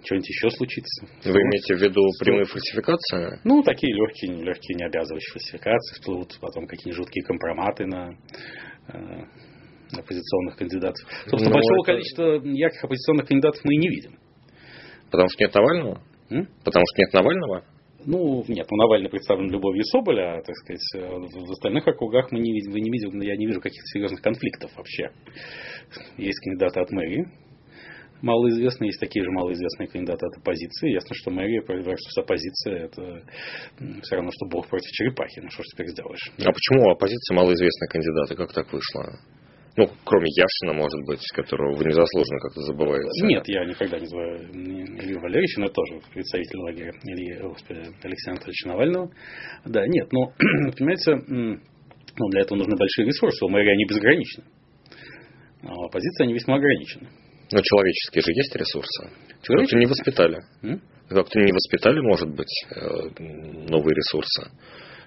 Что-нибудь 0.03 0.29
еще 0.29 0.49
случится. 0.49 1.07
Вы 1.23 1.39
имеете 1.39 1.75
в 1.75 1.81
виду 1.81 2.01
прямые 2.19 2.45
фальсификации? 2.45 3.39
Ну, 3.45 3.63
такие 3.63 3.93
легкие, 3.93 4.33
легкие 4.43 4.75
не 4.75 4.85
обязывающие 4.85 5.31
фальсификации, 5.31 5.95
всплывут 5.95 6.37
потом 6.41 6.67
какие-нибудь 6.67 6.97
жуткие 6.97 7.23
компроматы 7.23 7.85
на 7.85 8.17
э, 8.89 9.23
оппозиционных 9.99 10.57
кандидатов. 10.57 11.01
Собственно, 11.27 11.49
Но 11.49 11.49
ну, 11.49 11.53
большого 11.53 11.83
это... 11.83 11.91
количества 11.91 12.23
ярких 12.43 12.83
оппозиционных 12.83 13.27
кандидатов 13.27 13.61
мы 13.63 13.73
и 13.75 13.77
не 13.77 13.89
видим. 13.89 14.19
Потому 15.11 15.29
что 15.29 15.43
нет 15.43 15.53
Навального? 15.53 16.01
М? 16.29 16.47
Потому 16.63 16.85
что 16.87 17.01
нет 17.01 17.13
Навального? 17.13 17.63
Ну, 18.05 18.43
нет, 18.47 18.67
ну 18.69 18.77
Навальный 18.77 19.09
представлен 19.09 19.49
Любовью 19.49 19.83
Соболя, 19.85 20.37
а, 20.37 20.41
так 20.41 20.55
сказать, 20.57 20.81
в 20.93 21.51
остальных 21.51 21.87
округах 21.87 22.31
мы 22.31 22.39
не 22.39 22.51
видим, 22.51 22.71
вы 22.71 22.81
не 22.81 22.89
видим, 22.89 23.21
я 23.21 23.37
не 23.37 23.45
вижу 23.45 23.61
каких-то 23.61 23.85
серьезных 23.93 24.21
конфликтов 24.21 24.71
вообще. 24.75 25.11
Есть 26.17 26.39
кандидаты 26.43 26.81
от 26.81 26.91
мэрии, 26.91 27.27
малоизвестные, 28.23 28.87
есть 28.87 28.99
такие 28.99 29.23
же 29.23 29.31
малоизвестные 29.31 29.87
кандидаты 29.87 30.25
от 30.25 30.37
оппозиции. 30.37 30.91
Ясно, 30.91 31.13
что 31.13 31.29
мэрия 31.29 31.61
versus 31.61 32.17
оппозиция, 32.17 32.85
это 32.85 33.23
все 34.01 34.15
равно, 34.15 34.31
что 34.31 34.47
Бог 34.47 34.67
против 34.67 34.89
черепахи. 34.91 35.41
Ну, 35.41 35.49
что 35.49 35.61
ж 35.61 35.65
теперь 35.73 35.87
сделаешь? 35.89 36.31
А 36.39 36.51
почему 36.51 36.89
оппозиция 36.89 37.35
малоизвестные 37.35 37.89
кандидаты? 37.89 38.35
Как 38.35 38.53
так 38.53 38.71
вышло? 38.71 39.19
Ну, 39.75 39.89
кроме 40.05 40.27
Яшина, 40.29 40.77
может 40.77 41.01
быть, 41.07 41.25
которого 41.33 41.75
вы 41.75 41.85
незаслуженно 41.85 42.39
как-то 42.39 42.61
забываете. 42.61 43.25
Нет, 43.25 43.43
я 43.47 43.65
никогда 43.65 43.97
не 43.97 44.03
называю 44.03 44.49
Илью 44.51 45.19
Валерьевича, 45.19 45.61
но 45.61 45.67
тоже 45.69 45.99
представитель 46.13 46.59
лагеря 46.59 46.91
Ильи, 47.03 47.41
господи, 47.41 47.79
Алексея 48.03 48.33
Анатольевича 48.33 48.67
Навального. 48.67 49.11
Да, 49.65 49.87
нет, 49.87 50.11
но, 50.11 50.31
понимаете, 50.77 51.15
ну, 52.15 52.29
для 52.29 52.41
этого 52.41 52.59
нужны 52.59 52.75
большие 52.75 53.07
ресурсы. 53.07 53.43
У 53.45 53.49
мэрии 53.49 53.71
они 53.71 53.85
безграничны. 53.85 54.43
А 55.63 55.73
у 55.73 55.85
оппозиции 55.85 56.23
они 56.23 56.33
весьма 56.33 56.55
ограничены. 56.55 57.09
Но 57.51 57.61
человеческие 57.61 58.21
же 58.21 58.31
есть 58.31 58.55
ресурсы. 58.55 59.09
Как-то 59.41 59.77
не 59.77 59.87
воспитали. 59.87 60.39
Как-то 61.09 61.39
не 61.39 61.51
воспитали, 61.51 61.99
может 61.99 62.29
быть, 62.29 62.65
э, 62.69 63.69
новые 63.69 63.95
ресурсы. 63.95 64.51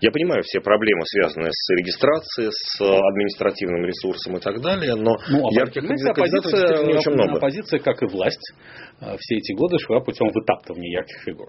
Я 0.01 0.11
понимаю 0.11 0.43
все 0.43 0.61
проблемы, 0.61 1.03
связанные 1.07 1.51
с 1.53 1.75
регистрацией, 1.77 2.51
с 2.51 2.81
административным 2.81 3.85
ресурсом 3.85 4.37
и 4.37 4.41
так 4.41 4.61
далее, 4.61 4.95
но 4.95 5.17
ну, 5.29 5.49
а 5.49 5.53
ярких 5.53 5.83
оппозиция, 5.85 6.85
не 6.85 6.95
очень 6.95 7.13
много. 7.13 7.37
Оппозиция, 7.37 7.81
как 7.81 8.03
и 8.03 8.07
власть, 8.07 8.53
э, 9.01 9.17
все 9.19 9.37
эти 9.37 9.53
годы 9.53 9.79
шла 9.79 10.01
путем 10.01 10.29
вытаптывания 10.29 10.93
ярких 10.93 11.23
фигур. 11.25 11.49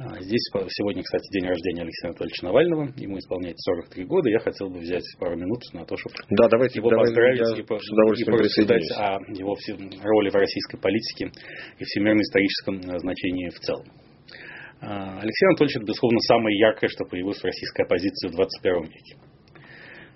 А, 0.00 0.20
здесь 0.20 0.40
сегодня, 0.68 1.02
кстати, 1.02 1.28
день 1.32 1.48
рождения 1.48 1.82
Алексея 1.82 2.10
Анатольевича 2.10 2.44
Навального. 2.44 2.88
Ему 2.96 3.18
исполняется 3.18 3.72
43 3.72 4.04
года. 4.04 4.30
Я 4.30 4.38
хотел 4.38 4.70
бы 4.70 4.78
взять 4.78 5.02
пару 5.18 5.36
минут 5.36 5.60
на 5.72 5.84
то, 5.84 5.96
чтобы 5.96 6.14
да, 6.30 6.48
давайте, 6.48 6.78
его 6.78 6.88
давайте, 6.88 7.14
поздравить 7.14 7.58
и, 7.58 7.62
по, 7.62 7.74
и 7.74 8.24
порассуждать 8.24 8.90
о 8.96 9.18
его 9.34 9.56
роли 10.04 10.30
в 10.30 10.34
российской 10.34 10.78
политике 10.78 11.32
и 11.78 11.84
всемирно-историческом 11.84 12.78
э, 12.78 12.98
значении 13.00 13.48
в 13.48 13.58
целом. 13.58 13.86
А, 14.80 15.18
Алексей 15.20 15.46
Анатольевич, 15.46 15.76
это, 15.76 15.86
безусловно, 15.86 16.20
самое 16.20 16.56
яркое, 16.56 16.88
что 16.88 17.04
появилось 17.04 17.40
в 17.40 17.44
российской 17.44 17.82
оппозиции 17.82 18.28
в 18.28 18.32
21 18.32 18.82
веке. 18.84 19.16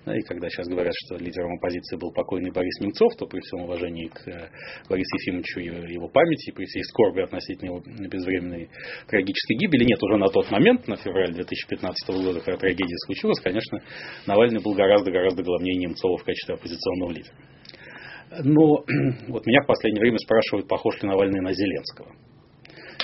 и 0.07 0.21
когда 0.21 0.47
сейчас 0.47 0.67
говорят, 0.67 0.93
что 1.05 1.17
лидером 1.17 1.55
оппозиции 1.55 1.97
был 1.97 2.13
покойный 2.13 2.51
Борис 2.51 2.79
Немцов, 2.79 3.13
то 3.17 3.27
при 3.27 3.41
всем 3.41 3.63
уважении 3.63 4.07
к 4.07 4.25
э, 4.25 4.49
Борису 4.87 5.17
Ефимовичу 5.17 5.59
и 5.59 5.93
его 5.93 6.07
памяти, 6.07 6.51
при 6.51 6.63
всей 6.63 6.81
скорби 6.83 7.21
относительно 7.21 7.71
его 7.71 7.83
безвременной 8.07 8.69
трагической 9.07 9.57
гибели, 9.57 9.83
нет, 9.83 10.01
уже 10.01 10.15
на 10.15 10.27
тот 10.27 10.49
момент, 10.49 10.87
на 10.87 10.95
февраль 10.95 11.33
2015 11.33 12.09
года, 12.23 12.39
когда 12.39 12.57
трагедия 12.57 12.97
случилась, 13.05 13.41
конечно, 13.41 13.79
Навальный 14.27 14.61
был 14.61 14.73
гораздо-гораздо 14.75 15.43
главнее 15.43 15.75
Немцова 15.75 16.17
в 16.17 16.23
качестве 16.23 16.55
оппозиционного 16.55 17.11
лидера. 17.11 17.35
Но 18.45 18.85
вот 19.27 19.45
меня 19.45 19.61
в 19.61 19.67
последнее 19.67 20.01
время 20.01 20.19
спрашивают, 20.19 20.69
похож 20.69 21.01
ли 21.01 21.09
Навальный 21.09 21.41
на 21.41 21.51
Зеленского 21.51 22.15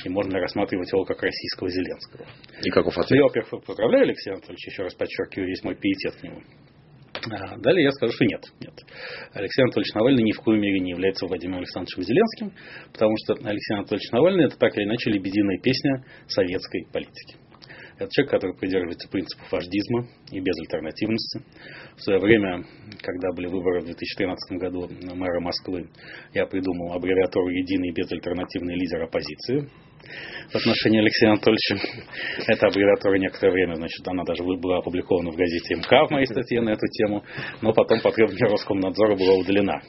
и 0.04 0.10
можно 0.10 0.40
рассматривать 0.40 0.92
его 0.92 1.04
как 1.06 1.22
российского 1.22 1.70
Зеленского. 1.70 2.26
И 2.64 2.70
каков 2.70 2.98
ответ? 2.98 3.20
Я, 3.20 3.24
во-первых, 3.24 3.66
поздравляю 3.66 4.04
Алексея 4.04 4.36
Анатольевича, 4.36 4.72
еще 4.72 4.84
раз 4.84 4.94
подчеркиваю 4.94 5.48
весь 5.48 5.64
мой 5.64 5.76
пиетет 5.76 6.16
к 6.16 6.24
нему. 6.24 6.42
А 7.32 7.58
далее 7.58 7.84
я 7.84 7.92
скажу, 7.92 8.14
что 8.14 8.26
нет, 8.26 8.42
нет. 8.62 8.74
Алексей 9.34 9.64
Анатольевич 9.64 9.94
Навальный 9.94 10.24
ни 10.24 10.32
в 10.32 10.40
коей 10.42 10.60
мере 10.60 10.80
не 10.80 10.92
является 10.92 11.26
Владимиром 11.26 11.60
Александровичем 11.60 12.04
Зеленским, 12.04 12.54
потому 12.94 13.14
что 13.24 13.34
Алексей 13.34 13.74
Анатольевич 13.76 14.12
Навальный 14.12 14.46
это 14.46 14.58
так 14.58 14.78
или 14.78 14.86
иначе 14.86 15.12
лебединая 15.12 15.60
песня 15.60 16.06
советской 16.28 16.88
политики. 16.94 17.36
Это 17.98 18.10
человек, 18.12 18.32
который 18.32 18.56
придерживается 18.56 19.10
принципов 19.10 19.52
вождизма 19.52 20.08
и 20.32 20.40
безальтернативности. 20.40 21.42
В 21.98 22.02
свое 22.02 22.20
время, 22.20 22.64
когда 23.02 23.34
были 23.36 23.48
выборы 23.48 23.82
в 23.82 23.86
2013 23.86 24.58
году 24.58 24.88
мэра 25.14 25.42
Москвы, 25.42 25.90
я 26.34 26.46
придумал 26.46 26.94
аббревиатуру 26.94 27.50
«Единый 27.50 27.92
безальтернативный 27.92 28.76
лидер 28.76 29.04
оппозиции», 29.04 29.70
в 30.52 30.56
отношении 30.56 31.00
Алексея 31.00 31.32
Анатольевича. 31.32 31.78
Эта 32.48 32.68
аббревиатура 32.68 33.18
некоторое 33.18 33.52
время, 33.52 33.76
значит, 33.76 34.08
она 34.08 34.24
даже 34.24 34.44
была 34.44 34.80
опубликована 34.80 35.32
в 35.32 35.36
газете 35.36 35.76
МК 35.76 36.06
в 36.08 36.12
моей 36.12 36.26
статье 36.26 36.62
на 36.62 36.72
эту 36.72 36.88
тему, 36.88 37.24
но 37.62 37.74
потом 37.74 38.02
по 38.02 38.12
требованию 38.12 38.50
Роскомнадзора 38.52 39.16
была 39.16 39.36
удалена 39.36 39.82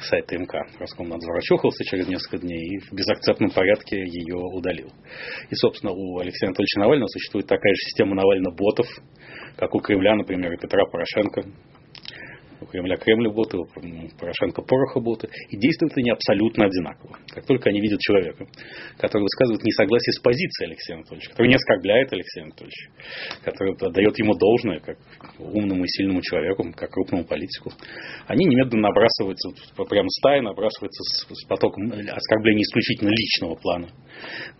сайта 0.00 0.38
МК. 0.38 0.62
Роскомнадзор 0.78 1.38
очухался 1.38 1.84
через 1.84 2.06
несколько 2.06 2.38
дней 2.38 2.76
и 2.76 2.78
в 2.78 2.92
безакцептном 2.92 3.50
порядке 3.50 3.98
ее 3.98 4.36
удалил. 4.36 4.88
И, 5.50 5.54
собственно, 5.54 5.92
у 5.92 6.18
Алексея 6.18 6.48
Анатольевича 6.48 6.80
Навального 6.80 7.08
существует 7.08 7.46
такая 7.46 7.72
же 7.72 7.80
система 7.80 8.14
Навально-ботов, 8.14 8.86
как 9.56 9.74
у 9.74 9.80
Кремля, 9.80 10.14
например, 10.14 10.52
и 10.52 10.56
Петра 10.56 10.84
Порошенко, 10.84 11.42
у 12.60 12.66
Кремля 12.66 12.96
Кремля-боты, 12.96 13.58
у 13.58 13.66
Порошенко 14.18 14.62
Пороха-боты, 14.62 15.28
и 15.50 15.56
действуют 15.56 15.96
они 15.96 16.10
абсолютно 16.10 16.66
одинаково. 16.66 17.18
Как 17.32 17.46
только 17.46 17.70
они 17.70 17.80
видят 17.80 18.00
человека, 18.00 18.46
который 18.98 19.22
высказывает 19.22 19.62
несогласие 19.64 20.12
с 20.12 20.20
позицией 20.20 20.68
Алексея 20.70 20.96
Анатольевича, 20.96 21.30
который 21.30 21.48
не 21.48 21.54
оскорбляет 21.54 22.12
Алексея 22.12 22.44
Анатольевича, 22.44 22.90
который 23.44 23.74
отдает 23.74 24.18
ему 24.18 24.34
должное, 24.34 24.80
как 24.80 24.98
умному 25.38 25.84
и 25.84 25.88
сильному 25.88 26.22
человеку, 26.22 26.64
как 26.74 26.90
крупному 26.90 27.24
политику, 27.24 27.72
они 28.26 28.44
немедленно 28.44 28.88
набрасываются, 28.88 29.50
прямо 29.88 30.08
стая 30.20 30.42
набрасываются 30.42 31.02
с, 31.02 31.26
с 31.34 31.46
потоком 31.46 31.92
оскорблений 31.92 32.62
исключительно 32.62 33.10
личного 33.10 33.54
плана, 33.56 33.88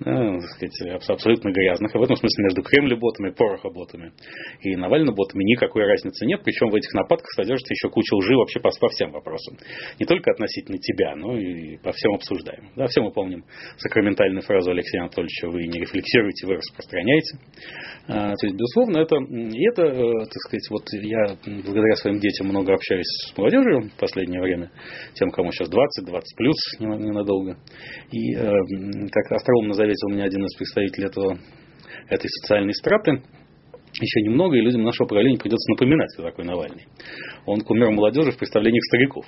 да, 0.01 0.39
сказать, 0.41 1.03
абсолютно 1.09 1.51
грязных. 1.51 1.95
И 1.95 1.99
в 1.99 2.03
этом 2.03 2.17
смысле 2.17 2.45
между 2.45 2.63
Кремля-ботами, 2.63 3.31
Пороха-ботами 3.31 4.13
и 4.61 4.77
Навальный-ботами 4.77 5.45
никакой 5.45 5.85
разницы 5.85 6.27
нет. 6.27 6.43
Причем 6.45 6.71
в 6.71 6.75
этих 6.75 6.93
нападках 6.95 7.31
содержится 7.33 7.73
еще 7.73 7.86
куча 7.89 8.15
лжи 8.17 8.35
вообще 8.37 8.61
по, 8.61 8.71
по 8.81 8.89
всем 8.89 9.13
вопросам. 9.13 9.57
Не 9.99 10.07
только 10.07 10.31
относительно 10.31 10.79
тебя, 10.79 11.15
но 11.17 11.37
и 11.39 11.77
по 11.79 11.93
всем 11.93 12.15
обсуждаем. 12.15 12.71
Да, 12.77 12.87
все 12.87 13.03
мы 13.03 13.13
помним 13.13 13.45
сакраментальную 13.79 14.43
фразу 14.43 14.71
Алексея 14.71 15.03
Анатольевича 15.03 15.49
«Вы 15.49 15.67
не 15.67 15.81
рефлексируете, 15.81 16.47
вы 16.47 16.55
распространяете». 16.55 17.39
А, 18.09 18.35
то 18.35 18.47
есть, 18.47 18.57
безусловно, 18.57 18.99
это, 18.99 19.17
и 19.17 19.69
это, 19.69 19.83
э, 19.83 20.25
так 20.27 20.41
сказать, 20.47 20.67
вот 20.71 20.83
я 20.93 21.37
благодаря 21.65 21.95
своим 21.97 22.19
детям 22.19 22.49
много 22.49 22.75
общаюсь 22.75 23.07
с 23.07 23.37
молодежью 23.37 23.91
в 23.91 24.01
последнее 24.01 24.41
время, 24.41 24.71
тем, 25.15 25.31
кому 25.31 25.51
сейчас 25.53 25.69
20, 25.69 26.07
20 26.07 26.37
плюс 26.37 26.57
ненадолго. 26.79 27.57
И 28.13 28.35
э, 28.35 28.43
как 29.11 29.33
остроумно 29.33 29.75
заветил 29.75 30.09
мне 30.11 30.25
один 30.25 30.45
из 30.45 30.57
представителей 30.57 31.07
этого, 31.07 31.39
этой 32.09 32.29
социальной 32.29 32.75
страты, 32.75 33.23
еще 34.05 34.23
немного, 34.23 34.57
и 34.57 34.61
людям 34.61 34.83
нашего 34.83 35.07
поколения 35.07 35.39
придется 35.39 35.71
напоминать, 35.71 36.13
кто 36.15 36.23
такой 36.23 36.45
Навальный. 36.45 36.87
Он 37.47 37.61
кумир 37.61 37.91
молодежи 37.91 38.33
в 38.33 38.39
представлениях 38.39 38.85
стариков. 38.85 39.27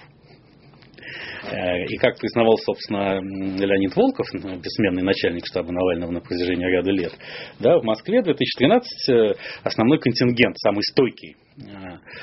Э, 1.50 1.84
и 1.87 1.96
как 1.96 2.18
признавал, 2.18 2.56
собственно, 2.58 3.20
Леонид 3.20 3.96
Волков, 3.96 4.26
бессменный 4.34 5.02
начальник 5.02 5.46
штаба 5.46 5.72
Навального 5.72 6.10
на 6.10 6.20
протяжении 6.20 6.66
ряда 6.66 6.90
лет, 6.90 7.12
да, 7.58 7.78
в 7.78 7.84
Москве 7.84 8.22
2013 8.22 9.08
э, 9.08 9.34
основной 9.62 9.98
контингент, 9.98 10.58
самый 10.58 10.82
стойкий 10.82 11.37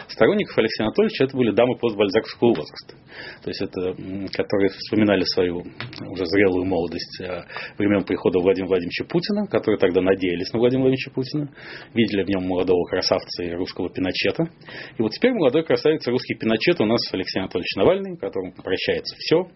сторонников 0.10 0.58
Алексея 0.58 0.88
Анатольевича 0.88 1.26
это 1.26 1.38
были 1.38 1.52
дамы 1.52 1.78
постбальзаковского 1.78 2.50
возраста. 2.50 2.96
То 3.44 3.50
есть 3.50 3.62
это, 3.62 3.96
которые 4.34 4.70
вспоминали 4.70 5.24
свою 5.24 5.60
уже 5.60 6.26
зрелую 6.26 6.66
молодость 6.66 7.22
э, 7.22 7.44
времен 7.78 8.04
прихода 8.04 8.40
Владимира 8.40 8.68
Владимировича 8.68 9.06
Путина, 9.06 9.48
которые 9.48 9.78
тогда 9.80 10.02
надеялись 10.02 10.52
на 10.54 10.60
Владимира 10.60 10.88
Владимировича 10.88 11.12
Путина, 11.12 11.50
видели 11.94 12.24
в 12.24 12.30
нем 12.30 12.48
молодого 12.48 12.86
красавца 12.86 13.44
и 13.44 13.52
русского 13.52 13.90
Пиночета. 13.90 14.50
И 14.98 15.02
вот 15.02 15.12
теперь 15.12 15.34
молодой 15.34 15.64
красавец 15.64 16.06
русский 16.08 16.36
Пиночет 16.36 16.80
у 16.82 16.86
нас 16.86 17.02
Алексей 17.12 17.40
Анатольевич 17.40 17.76
Навальный, 17.76 18.18
которому 18.18 18.54
прощается 18.54 19.16
все, 19.18 19.48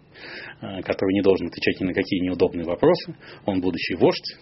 э, 0.62 0.82
который 0.82 1.14
не 1.14 1.22
должен 1.22 1.48
отвечать 1.48 1.80
ни 1.82 1.86
на 1.86 1.94
какие 1.94 2.22
неудобные 2.22 2.66
вопросы. 2.66 3.16
Он 3.46 3.62
будущий 3.62 3.96
вождь, 3.96 4.38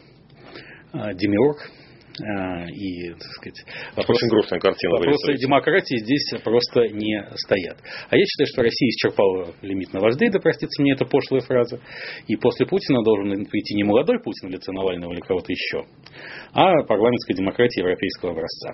демиург, 0.94 1.58
а, 1.58 1.87
и, 2.20 3.12
так 3.12 3.32
сказать, 3.38 3.64
вопросы, 3.96 4.26
Очень 4.26 4.30
грустная 4.30 4.60
картина. 4.60 4.94
Вопросы 4.94 5.34
демократии 5.36 5.98
здесь 5.98 6.34
просто 6.44 6.88
не 6.90 7.24
стоят. 7.36 7.78
А 8.10 8.18
я 8.18 8.26
считаю, 8.26 8.48
что 8.48 8.62
Россия 8.64 8.90
исчерпала 8.90 9.54
лимит 9.62 9.94
на 9.94 10.00
вождей, 10.00 10.30
да 10.30 10.40
простится 10.40 10.82
мне 10.82 10.94
эта 10.94 11.06
пошлая 11.06 11.42
фраза. 11.42 11.80
И 12.28 12.36
после 12.36 12.66
Путина 12.66 13.04
должен 13.04 13.46
прийти 13.46 13.76
не 13.76 13.84
молодой 13.84 14.20
Путин 14.20 14.50
в 14.50 14.52
лице 14.52 14.72
Навального 14.72 15.14
или 15.14 15.22
кого-то 15.22 15.52
еще, 15.52 15.86
а 16.54 16.84
парламентская 16.84 17.36
демократия 17.36 17.82
европейского 17.82 18.32
образца. 18.32 18.74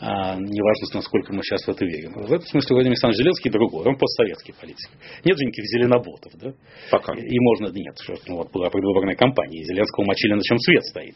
А, 0.00 0.36
неважно, 0.36 0.86
насколько 0.94 1.32
мы 1.32 1.42
сейчас 1.42 1.64
в 1.64 1.68
это 1.68 1.84
верим. 1.84 2.12
В 2.12 2.32
этом 2.32 2.46
смысле 2.46 2.74
Владимир 2.74 2.92
Александрович 2.92 3.18
Зеленский 3.18 3.50
другой. 3.50 3.86
Он 3.86 3.96
постсоветский 3.96 4.54
политик. 4.54 4.90
Нет 5.24 5.36
же 5.38 5.44
никаких 5.44 5.64
зеленоботов. 5.66 6.32
Да? 6.40 6.52
Пока. 6.90 7.14
И 7.14 7.38
можно, 7.40 7.66
нет, 7.72 7.94
что, 8.00 8.14
ну, 8.26 8.36
вот 8.36 8.52
была 8.52 8.70
предвыборная 8.70 9.16
кампания, 9.16 9.60
и 9.60 9.64
Зеленского 9.64 10.04
мочили, 10.04 10.34
на 10.34 10.42
чем 10.42 10.58
свет 10.58 10.84
стоит. 10.84 11.14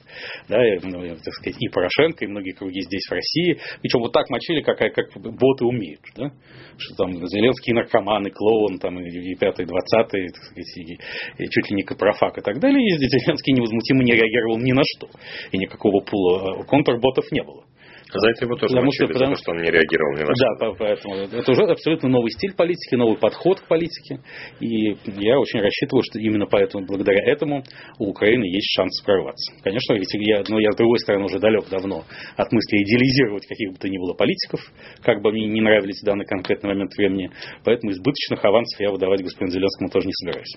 Да, 0.48 0.56
и, 0.58 0.78
ну, 0.82 1.16
так 1.16 1.34
сказать, 1.34 1.56
и 1.58 1.67
Порошенко, 1.68 2.24
и 2.24 2.28
многие 2.28 2.52
круги 2.52 2.80
здесь, 2.80 3.06
в 3.08 3.12
России. 3.12 3.58
Причем 3.80 4.00
вот 4.00 4.12
так 4.12 4.28
мочили, 4.30 4.62
как, 4.62 4.78
как 4.78 5.10
боты 5.14 5.64
умеют. 5.64 6.00
Да? 6.16 6.30
Что 6.76 7.04
там 7.04 7.12
Зеленский 7.26 7.72
наркоман, 7.72 8.26
и 8.26 8.30
клоун, 8.30 8.78
там, 8.78 8.98
и 9.00 9.34
пятый, 9.34 9.66
двадцатый, 9.66 10.26
и, 10.26 10.60
и 10.62 11.48
чуть 11.48 11.70
ли 11.70 11.76
не 11.76 11.82
капрофак 11.82 12.38
и 12.38 12.40
так 12.40 12.58
далее. 12.60 12.84
И 12.86 12.90
Зеленский 12.98 13.52
невозмутимо 13.52 14.02
не 14.02 14.12
реагировал 14.12 14.58
ни 14.58 14.72
на 14.72 14.82
что. 14.84 15.08
И 15.52 15.58
никакого 15.58 16.00
пула 16.00 16.62
контрботов 16.64 17.24
не 17.32 17.42
было. 17.42 17.64
За 18.10 18.30
это 18.30 18.44
его 18.46 18.56
тоже 18.56 18.72
потому 18.72 18.86
мочили, 18.86 19.04
что, 19.04 19.12
потому 19.12 19.34
что 19.36 19.50
он 19.52 19.58
не 19.58 19.70
реагировал 19.70 20.12
ни 20.16 20.24
на 20.24 20.34
что. 20.34 20.44
Да, 20.58 20.72
поэтому 20.78 21.14
это 21.14 21.52
уже 21.52 21.62
абсолютно 21.64 22.08
новый 22.08 22.30
стиль 22.30 22.54
политики, 22.54 22.94
новый 22.94 23.18
подход 23.18 23.60
к 23.60 23.68
политике. 23.68 24.20
И 24.60 24.96
я 25.20 25.38
очень 25.38 25.60
рассчитываю, 25.60 26.02
что 26.02 26.18
именно 26.18 26.46
поэтому, 26.46 26.86
благодаря 26.86 27.20
этому 27.30 27.62
у 27.98 28.08
Украины 28.08 28.44
есть 28.44 28.72
шанс 28.74 29.02
прорваться. 29.02 29.52
Конечно, 29.62 29.94
я, 29.94 30.42
но 30.48 30.58
я 30.58 30.72
с 30.72 30.76
другой 30.76 30.98
стороны 31.00 31.26
уже 31.26 31.38
далек 31.38 31.68
давно 31.68 32.04
от 32.36 32.52
мысли 32.52 32.78
идеализировать 32.78 33.46
каких 33.46 33.72
бы 33.72 33.78
то 33.78 33.88
ни 33.88 33.98
было 33.98 34.14
политиков, 34.14 34.60
как 35.02 35.20
бы 35.20 35.30
мне 35.32 35.46
не 35.46 35.60
нравились 35.60 36.00
в 36.00 36.04
данный 36.04 36.24
конкретный 36.24 36.70
момент 36.70 36.94
времени. 36.96 37.30
Поэтому 37.64 37.92
избыточных 37.92 38.42
авансов 38.44 38.80
я 38.80 38.90
выдавать 38.90 39.22
господину 39.22 39.52
Зеленскому 39.52 39.90
тоже 39.90 40.06
не 40.06 40.12
собираюсь 40.14 40.54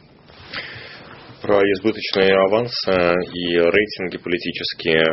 про 1.41 1.57
избыточные 1.59 2.37
авансы 2.47 2.93
и 3.33 3.57
рейтинги 3.57 4.17
политические. 4.17 5.03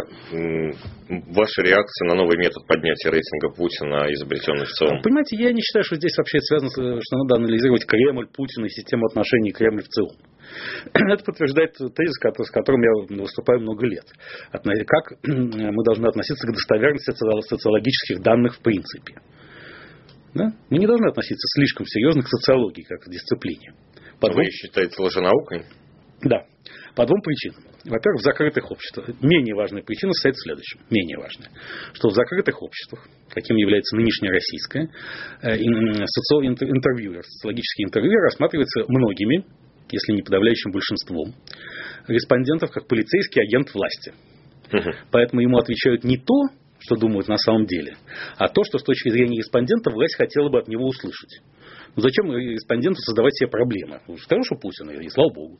Ваша 1.32 1.62
реакция 1.62 2.08
на 2.08 2.14
новый 2.14 2.36
метод 2.36 2.66
поднятия 2.66 3.10
рейтинга 3.10 3.48
Путина, 3.48 4.12
изобретенный 4.12 4.66
в 4.66 4.72
целом? 4.76 5.00
Понимаете, 5.02 5.36
я 5.36 5.52
не 5.52 5.60
считаю, 5.60 5.84
что 5.84 5.96
здесь 5.96 6.16
вообще 6.18 6.40
связано, 6.40 6.70
что 6.70 7.16
надо 7.16 7.36
анализировать 7.36 7.86
Кремль, 7.86 8.28
Путина 8.28 8.66
и 8.66 8.68
систему 8.68 9.06
отношений 9.06 9.52
Кремль 9.52 9.82
в 9.82 9.88
целом. 9.88 10.16
Это 10.92 11.24
подтверждает 11.24 11.72
тезис, 11.74 12.14
с 12.14 12.50
которым 12.50 12.82
я 12.82 13.22
выступаю 13.22 13.60
много 13.60 13.86
лет. 13.86 14.04
Как 14.52 15.18
мы 15.24 15.84
должны 15.84 16.06
относиться 16.06 16.46
к 16.46 16.52
достоверности 16.52 17.10
социологических 17.10 18.22
данных 18.22 18.56
в 18.56 18.62
принципе. 18.62 19.14
Да? 20.34 20.52
Мы 20.68 20.78
не 20.78 20.86
должны 20.86 21.08
относиться 21.08 21.46
слишком 21.56 21.86
серьезно 21.86 22.22
к 22.22 22.28
социологии, 22.28 22.82
как 22.82 23.00
к 23.00 23.10
дисциплине. 23.10 23.72
По 24.20 24.30
Вы 24.30 24.44
считаете 24.50 25.02
лженаукой? 25.02 25.64
Да, 26.22 26.46
по 26.94 27.07
двум 27.07 27.20
причинам. 27.22 27.62
Во-первых, 27.85 28.20
в 28.20 28.24
закрытых 28.24 28.70
обществах. 28.70 29.09
Менее 29.22 29.54
важная 29.54 29.83
причина 29.83 30.12
состоит 30.12 30.35
в 30.35 30.42
следующем. 30.42 30.81
Менее 30.90 31.18
важная. 31.18 31.50
Что 31.92 32.09
в 32.09 32.12
закрытых 32.12 32.61
обществах, 32.61 33.09
каким 33.31 33.57
является 33.57 33.96
нынешнее 33.96 34.33
российское, 34.33 34.90
э, 35.42 35.57
интервьюер, 35.57 37.22
социологический 37.24 37.85
интервьюер 37.85 38.20
рассматривается 38.22 38.85
многими, 38.88 39.44
если 39.90 40.12
не 40.12 40.22
подавляющим 40.22 40.72
большинством, 40.72 41.35
респондентов 42.09 42.70
как 42.72 42.88
полицейский 42.88 43.42
агент 43.42 43.72
власти. 43.72 44.12
Угу. 44.72 44.90
Поэтому 45.12 45.40
ему 45.40 45.59
отвечают 45.59 46.04
не 46.04 46.18
то, 46.18 46.35
что 46.81 46.96
думают 46.96 47.28
на 47.28 47.38
самом 47.38 47.66
деле, 47.66 47.96
а 48.37 48.48
то, 48.48 48.64
что 48.64 48.78
с 48.78 48.83
точки 48.83 49.09
зрения 49.09 49.38
респондента 49.38 49.90
власть 49.90 50.16
хотела 50.16 50.48
бы 50.48 50.59
от 50.59 50.68
него 50.68 50.87
услышать. 50.87 51.40
Ну 51.96 52.02
зачем 52.02 52.31
респонденту 52.31 53.00
создавать 53.00 53.35
себе 53.35 53.48
проблемы? 53.48 54.00
Скажу, 54.22 54.42
что 54.44 54.57
Путин, 54.57 54.90
и 54.90 55.09
слава 55.09 55.33
богу. 55.33 55.59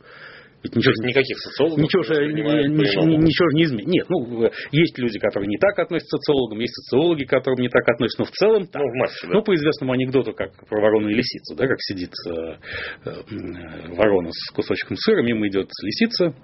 Ведь 0.63 0.75
ничего, 0.75 0.93
никаких 1.07 1.39
социологов 1.39 1.79
ничего 1.79 2.03
же, 2.03 2.15
ничего, 2.33 3.05
ничего 3.05 3.51
же 3.51 3.57
не 3.57 3.65
изменит. 3.65 3.87
Нет, 3.87 4.07
ну, 4.09 4.51
есть 4.73 4.99
люди, 4.99 5.19
которые 5.19 5.47
не 5.47 5.57
так 5.57 5.79
относятся 5.79 6.17
к 6.17 6.21
социологам, 6.21 6.59
есть 6.59 6.75
социологи, 6.75 7.25
которые 7.25 7.63
не 7.63 7.69
так 7.69 7.89
относятся, 7.89 8.23
но 8.23 8.25
в 8.25 8.31
целом 8.33 8.67
так. 8.67 8.83
Ну, 8.83 8.91
в 8.91 8.95
массе, 8.97 9.27
да. 9.27 9.35
ну 9.35 9.43
по 9.43 9.55
известному 9.55 9.93
анекдоту, 9.93 10.33
как 10.33 10.51
про 10.69 10.81
ворону 10.81 11.09
и 11.09 11.15
лисицу, 11.15 11.55
да, 11.55 11.67
как 11.67 11.77
сидит 11.81 12.11
э, 12.27 12.57
э, 13.05 13.95
ворона 13.95 14.31
с 14.33 14.51
кусочком 14.51 14.97
сыра, 14.97 15.23
мимо 15.23 15.47
идет 15.47 15.69
лисица, 15.83 16.35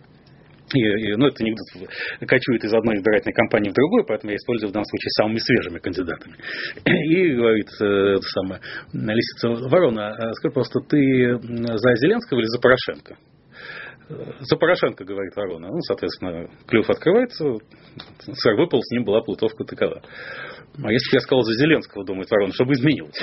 и, 0.73 0.79
и, 0.79 1.17
ну, 1.17 1.27
это 1.27 1.43
анекдот 1.43 1.67
кочует 2.27 2.65
из 2.65 2.73
одной 2.73 2.97
избирательной 2.97 3.35
кампании 3.35 3.71
в 3.71 3.75
другую, 3.75 4.05
поэтому 4.07 4.31
я 4.31 4.37
использую 4.37 4.71
в 4.71 4.73
данном 4.73 4.87
случае 4.87 5.11
самыми 5.11 5.39
свежими 5.39 5.79
кандидатами. 5.79 6.37
И 6.87 7.35
говорит 7.35 7.69
э, 7.81 8.17
самое, 8.33 8.61
лисица 8.93 9.51
Ворона, 9.69 10.09
а 10.09 10.33
скажи 10.35 10.55
просто, 10.55 10.81
ты 10.89 11.37
за 11.39 11.95
Зеленского 11.97 12.39
или 12.39 12.47
за 12.47 12.61
Порошенко? 12.61 13.17
За 14.09 14.57
Порошенко, 14.57 15.05
говорит 15.05 15.35
Ворона. 15.35 15.69
Ну, 15.69 15.81
соответственно, 15.81 16.49
клюв 16.67 16.89
открывается, 16.91 17.45
сэр 18.21 18.55
выпал, 18.57 18.81
с 18.83 18.91
ним 18.91 19.05
была 19.05 19.23
плутовка 19.23 19.65
такова. 19.65 20.03
А 20.83 20.93
если 20.93 21.11
бы 21.11 21.15
я 21.15 21.21
сказал 21.21 21.43
за 21.43 21.55
Зеленского, 21.55 22.05
думает 22.05 22.31
Ворона, 22.31 22.53
чтобы 22.53 22.75
изменилось. 22.75 23.19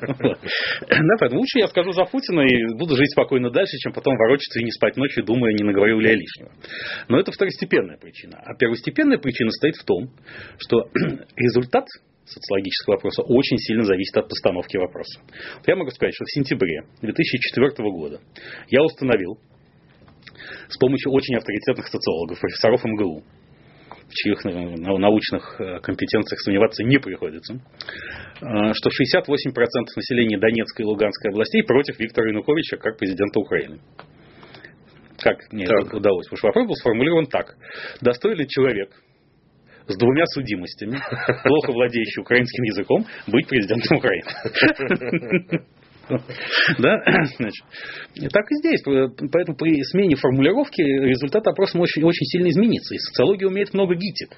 Да, 0.00 1.16
поэтому 1.20 1.40
лучше 1.40 1.58
я 1.58 1.68
скажу 1.68 1.92
за 1.92 2.04
Путина 2.04 2.40
и 2.42 2.76
буду 2.76 2.96
жить 2.96 3.12
спокойно 3.12 3.50
дальше, 3.50 3.76
чем 3.78 3.92
потом 3.92 4.16
ворочаться 4.16 4.60
и 4.60 4.64
не 4.64 4.70
спать 4.72 4.96
ночью, 4.96 5.24
думая, 5.24 5.52
не 5.54 5.64
наговорил 5.64 5.98
ли 6.00 6.10
я 6.10 6.14
лишнего. 6.14 6.52
Но 7.08 7.18
это 7.18 7.32
второстепенная 7.32 7.96
причина. 7.96 8.40
А 8.44 8.54
первостепенная 8.54 9.18
причина 9.18 9.50
стоит 9.52 9.76
в 9.76 9.84
том, 9.84 10.10
что 10.58 10.88
результат 11.36 11.86
социологического 12.26 12.94
вопроса 12.94 13.22
очень 13.22 13.58
сильно 13.58 13.84
зависит 13.84 14.16
от 14.16 14.28
постановки 14.28 14.76
вопроса. 14.76 15.20
Я 15.66 15.76
могу 15.76 15.90
сказать, 15.90 16.14
что 16.14 16.24
в 16.24 16.30
сентябре 16.30 16.82
2004 17.00 17.70
года 17.90 18.20
я 18.68 18.82
установил 18.82 19.38
с 20.68 20.76
помощью 20.78 21.12
очень 21.12 21.36
авторитетных 21.36 21.86
социологов, 21.88 22.40
профессоров 22.40 22.84
МГУ, 22.84 23.22
в 24.08 24.14
чьих 24.14 24.44
научных 24.44 25.56
компетенциях 25.82 26.40
сомневаться 26.40 26.84
не 26.84 26.98
приходится, 26.98 27.54
что 28.38 28.90
68% 28.90 29.24
населения 29.96 30.38
Донецкой 30.38 30.84
и 30.84 30.88
Луганской 30.88 31.30
областей 31.30 31.62
против 31.62 31.98
Виктора 31.98 32.28
Януковича 32.28 32.76
как 32.76 32.98
президента 32.98 33.40
Украины. 33.40 33.80
Как 35.20 35.38
мне 35.52 35.64
так. 35.64 35.86
это 35.86 35.96
удалось? 35.96 36.26
Потому 36.26 36.38
что 36.38 36.46
вопрос 36.48 36.66
был 36.68 36.74
сформулирован 36.74 37.26
так. 37.26 37.56
Достоин 38.00 38.36
ли 38.36 38.46
человек 38.48 38.90
с 39.86 39.96
двумя 39.96 40.24
судимостями, 40.26 40.98
плохо 41.44 41.72
владеющий 41.72 42.20
украинским 42.20 42.64
языком, 42.64 43.06
быть 43.26 43.46
президентом 43.48 43.98
Украины. 43.98 44.28
Да? 46.78 46.98
Значит, 47.38 47.64
так 48.32 48.44
и 48.50 48.56
здесь. 48.56 48.82
Поэтому 48.84 49.56
при 49.56 49.82
смене 49.84 50.16
формулировки 50.16 50.82
результат 50.82 51.46
опроса 51.46 51.78
очень, 51.78 52.02
очень 52.02 52.26
сильно 52.26 52.48
измениться. 52.48 52.94
И 52.94 52.98
социология 52.98 53.48
умеет 53.48 53.72
много 53.74 53.94
гитик, 53.94 54.36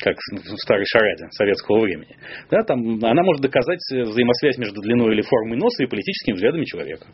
как 0.00 0.16
в 0.16 0.56
старой 0.58 0.84
шараде 0.86 1.28
советского 1.32 1.80
времени. 1.80 2.16
Да, 2.50 2.62
там, 2.62 3.02
она 3.04 3.22
может 3.22 3.42
доказать 3.42 3.80
взаимосвязь 3.90 4.58
между 4.58 4.80
длиной 4.80 5.14
или 5.14 5.22
формой 5.22 5.58
носа 5.58 5.82
и 5.82 5.86
политическими 5.86 6.34
взглядами 6.34 6.64
человека. 6.64 7.06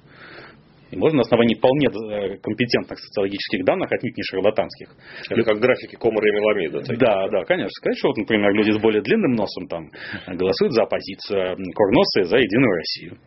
И 0.90 0.96
можно 0.96 1.16
на 1.16 1.22
основании 1.22 1.56
вполне 1.56 1.88
э, 1.88 2.38
компетентных 2.38 2.98
социологических 2.98 3.64
данных, 3.64 3.90
отнюдь 3.90 4.16
не 4.16 4.22
шарлатанских. 4.22 4.88
Это 5.28 5.42
как 5.42 5.58
графики 5.58 5.96
Комара 5.96 6.28
и 6.28 6.32
Меламида. 6.32 6.96
Да, 6.96 7.28
да, 7.28 7.44
конечно. 7.44 7.70
Сказать, 7.70 7.98
что, 7.98 8.08
вот, 8.08 8.16
например, 8.18 8.52
люди 8.52 8.70
с 8.70 8.78
более 8.78 9.02
длинным 9.02 9.32
носом 9.32 9.66
там 9.66 9.90
голосуют 10.28 10.74
за 10.74 10.82
оппозицию, 10.82 11.56
Корносы 11.74 12.24
за 12.24 12.36
Единую 12.38 12.72
Россию. 12.72 13.18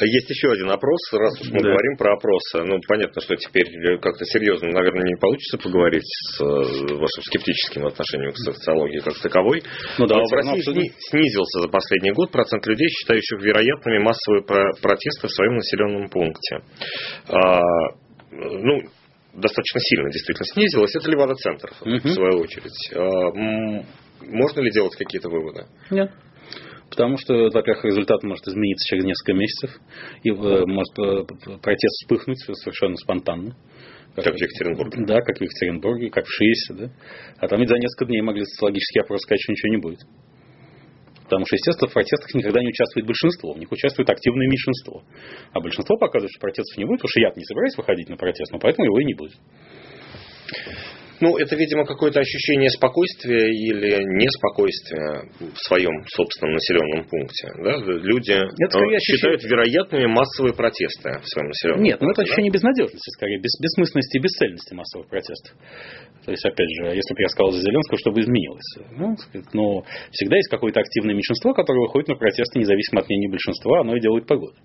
Есть 0.00 0.30
еще 0.30 0.52
один 0.52 0.70
опрос, 0.70 1.00
раз 1.12 1.40
уж 1.40 1.48
мы 1.50 1.60
да. 1.60 1.70
говорим 1.70 1.96
про 1.96 2.14
опросы. 2.14 2.62
Ну, 2.64 2.80
понятно, 2.86 3.20
что 3.20 3.36
теперь 3.36 3.66
как-то 4.00 4.24
серьезно, 4.24 4.70
наверное, 4.70 5.04
не 5.04 5.16
получится 5.16 5.58
поговорить 5.58 6.04
с 6.04 6.40
э, 6.40 6.44
вашим 6.44 7.22
скептическим 7.22 7.86
отношением 7.86 8.32
к 8.32 8.38
социологии 8.38 9.00
как 9.00 9.18
таковой. 9.20 9.62
Ну, 9.98 10.06
да, 10.06 10.16
в 10.16 10.32
России 10.32 10.60
сни- 10.62 10.92
снизился 11.10 11.60
за 11.60 11.68
последний 11.68 12.12
год 12.12 12.30
процент 12.30 12.66
людей, 12.66 12.88
считающих 12.88 13.40
вероятными 13.40 13.98
массовые 13.98 14.42
протесты 14.80 15.28
в 15.28 15.30
своем 15.30 15.54
населенном 15.56 16.08
пункте. 16.08 16.58
А, 17.28 17.60
ну, 18.30 18.82
достаточно 19.34 19.80
сильно 19.80 20.10
действительно 20.10 20.46
снизилось. 20.46 20.94
Это 20.96 21.10
Левада-центр, 21.10 21.70
угу. 21.80 22.08
в 22.08 22.12
свою 22.12 22.40
очередь. 22.40 22.92
А, 22.94 23.94
можно 24.26 24.60
ли 24.60 24.70
делать 24.70 24.96
какие-то 24.96 25.28
выводы? 25.28 25.66
Нет. 25.90 26.10
Потому 26.90 27.16
что, 27.16 27.34
во-первых, 27.50 27.84
результат 27.84 28.22
может 28.22 28.46
измениться 28.46 28.86
через 28.88 29.04
несколько 29.04 29.32
месяцев, 29.32 29.70
и 30.22 30.30
э, 30.30 30.66
может 30.66 30.98
э, 30.98 31.58
протест 31.60 31.94
вспыхнуть 32.02 32.38
совершенно 32.38 32.96
спонтанно. 32.96 33.56
Как, 34.14 34.24
как 34.26 34.34
в 34.34 34.40
Екатеринбурге. 34.40 35.04
Да, 35.06 35.20
как 35.20 35.38
в 35.38 35.40
Екатеринбурге, 35.40 36.10
как 36.10 36.24
в 36.24 36.30
Шиесе. 36.30 36.74
Да? 36.74 36.90
А 37.38 37.48
там 37.48 37.58
ведь 37.58 37.68
за 37.68 37.78
несколько 37.78 38.06
дней 38.06 38.22
могли 38.22 38.44
социологические 38.44 39.02
опросы 39.02 39.22
сказать, 39.22 39.40
что 39.42 39.52
ничего 39.52 39.72
не 39.72 39.80
будет. 39.80 40.00
Потому 41.24 41.46
что, 41.46 41.56
естественно, 41.56 41.88
в 41.88 41.92
протестах 41.94 42.32
никогда 42.34 42.60
не 42.60 42.68
участвует 42.68 43.06
большинство, 43.06 43.54
в 43.54 43.58
них 43.58 43.72
участвует 43.72 44.08
активное 44.10 44.46
меньшинство. 44.46 45.02
А 45.52 45.60
большинство 45.60 45.96
показывает, 45.96 46.30
что 46.30 46.40
протестов 46.40 46.76
не 46.76 46.84
будет, 46.84 46.98
потому 46.98 47.10
что 47.10 47.20
я 47.20 47.32
не 47.34 47.44
собираюсь 47.44 47.76
выходить 47.76 48.08
на 48.08 48.16
протест, 48.16 48.52
но 48.52 48.58
поэтому 48.58 48.84
его 48.84 49.00
и 49.00 49.04
не 49.04 49.14
будет. 49.14 49.34
Ну, 51.20 51.36
это, 51.38 51.54
видимо, 51.56 51.84
какое-то 51.84 52.20
ощущение 52.20 52.70
спокойствия 52.70 53.48
или 53.50 54.02
неспокойствия 54.18 55.30
в 55.38 55.58
своем 55.68 56.04
собственном 56.08 56.54
населенном 56.54 57.04
пункте. 57.06 57.48
Да? 57.62 57.76
Люди 57.78 58.32
это 58.32 58.78
э, 58.78 58.98
считают 58.98 59.40
ощущение... 59.40 59.50
вероятными 59.50 60.06
массовые 60.06 60.54
протесты 60.54 61.20
в 61.22 61.26
своем 61.26 61.48
населенном 61.48 61.82
Нет, 61.82 61.98
пункте. 61.98 62.00
Нет, 62.00 62.00
ну 62.02 62.10
это 62.10 62.20
да? 62.20 62.22
ощущение 62.24 62.50
безнадежности, 62.50 63.10
скорее, 63.10 63.38
бес, 63.38 63.54
бессмысленности 63.60 64.16
и 64.18 64.20
бесцельности 64.20 64.74
массовых 64.74 65.08
протестов. 65.08 65.52
То 66.24 66.30
есть, 66.30 66.44
опять 66.44 66.70
же, 66.80 66.96
если 66.96 67.14
бы 67.14 67.20
я 67.20 67.28
сказал 67.28 67.52
за 67.52 67.60
Зеленского, 67.60 67.98
чтобы 67.98 68.20
изменилось. 68.20 68.70
Ну, 68.96 69.16
но 69.52 69.84
всегда 70.10 70.36
есть 70.36 70.48
какое-то 70.48 70.80
активное 70.80 71.14
меньшинство, 71.14 71.52
которое 71.54 71.80
выходит 71.80 72.08
на 72.08 72.16
протесты 72.16 72.58
независимо 72.58 73.00
от 73.02 73.08
мнения 73.08 73.28
большинства, 73.28 73.80
оно 73.80 73.96
и 73.96 74.00
делает 74.00 74.26
погоду. 74.26 74.56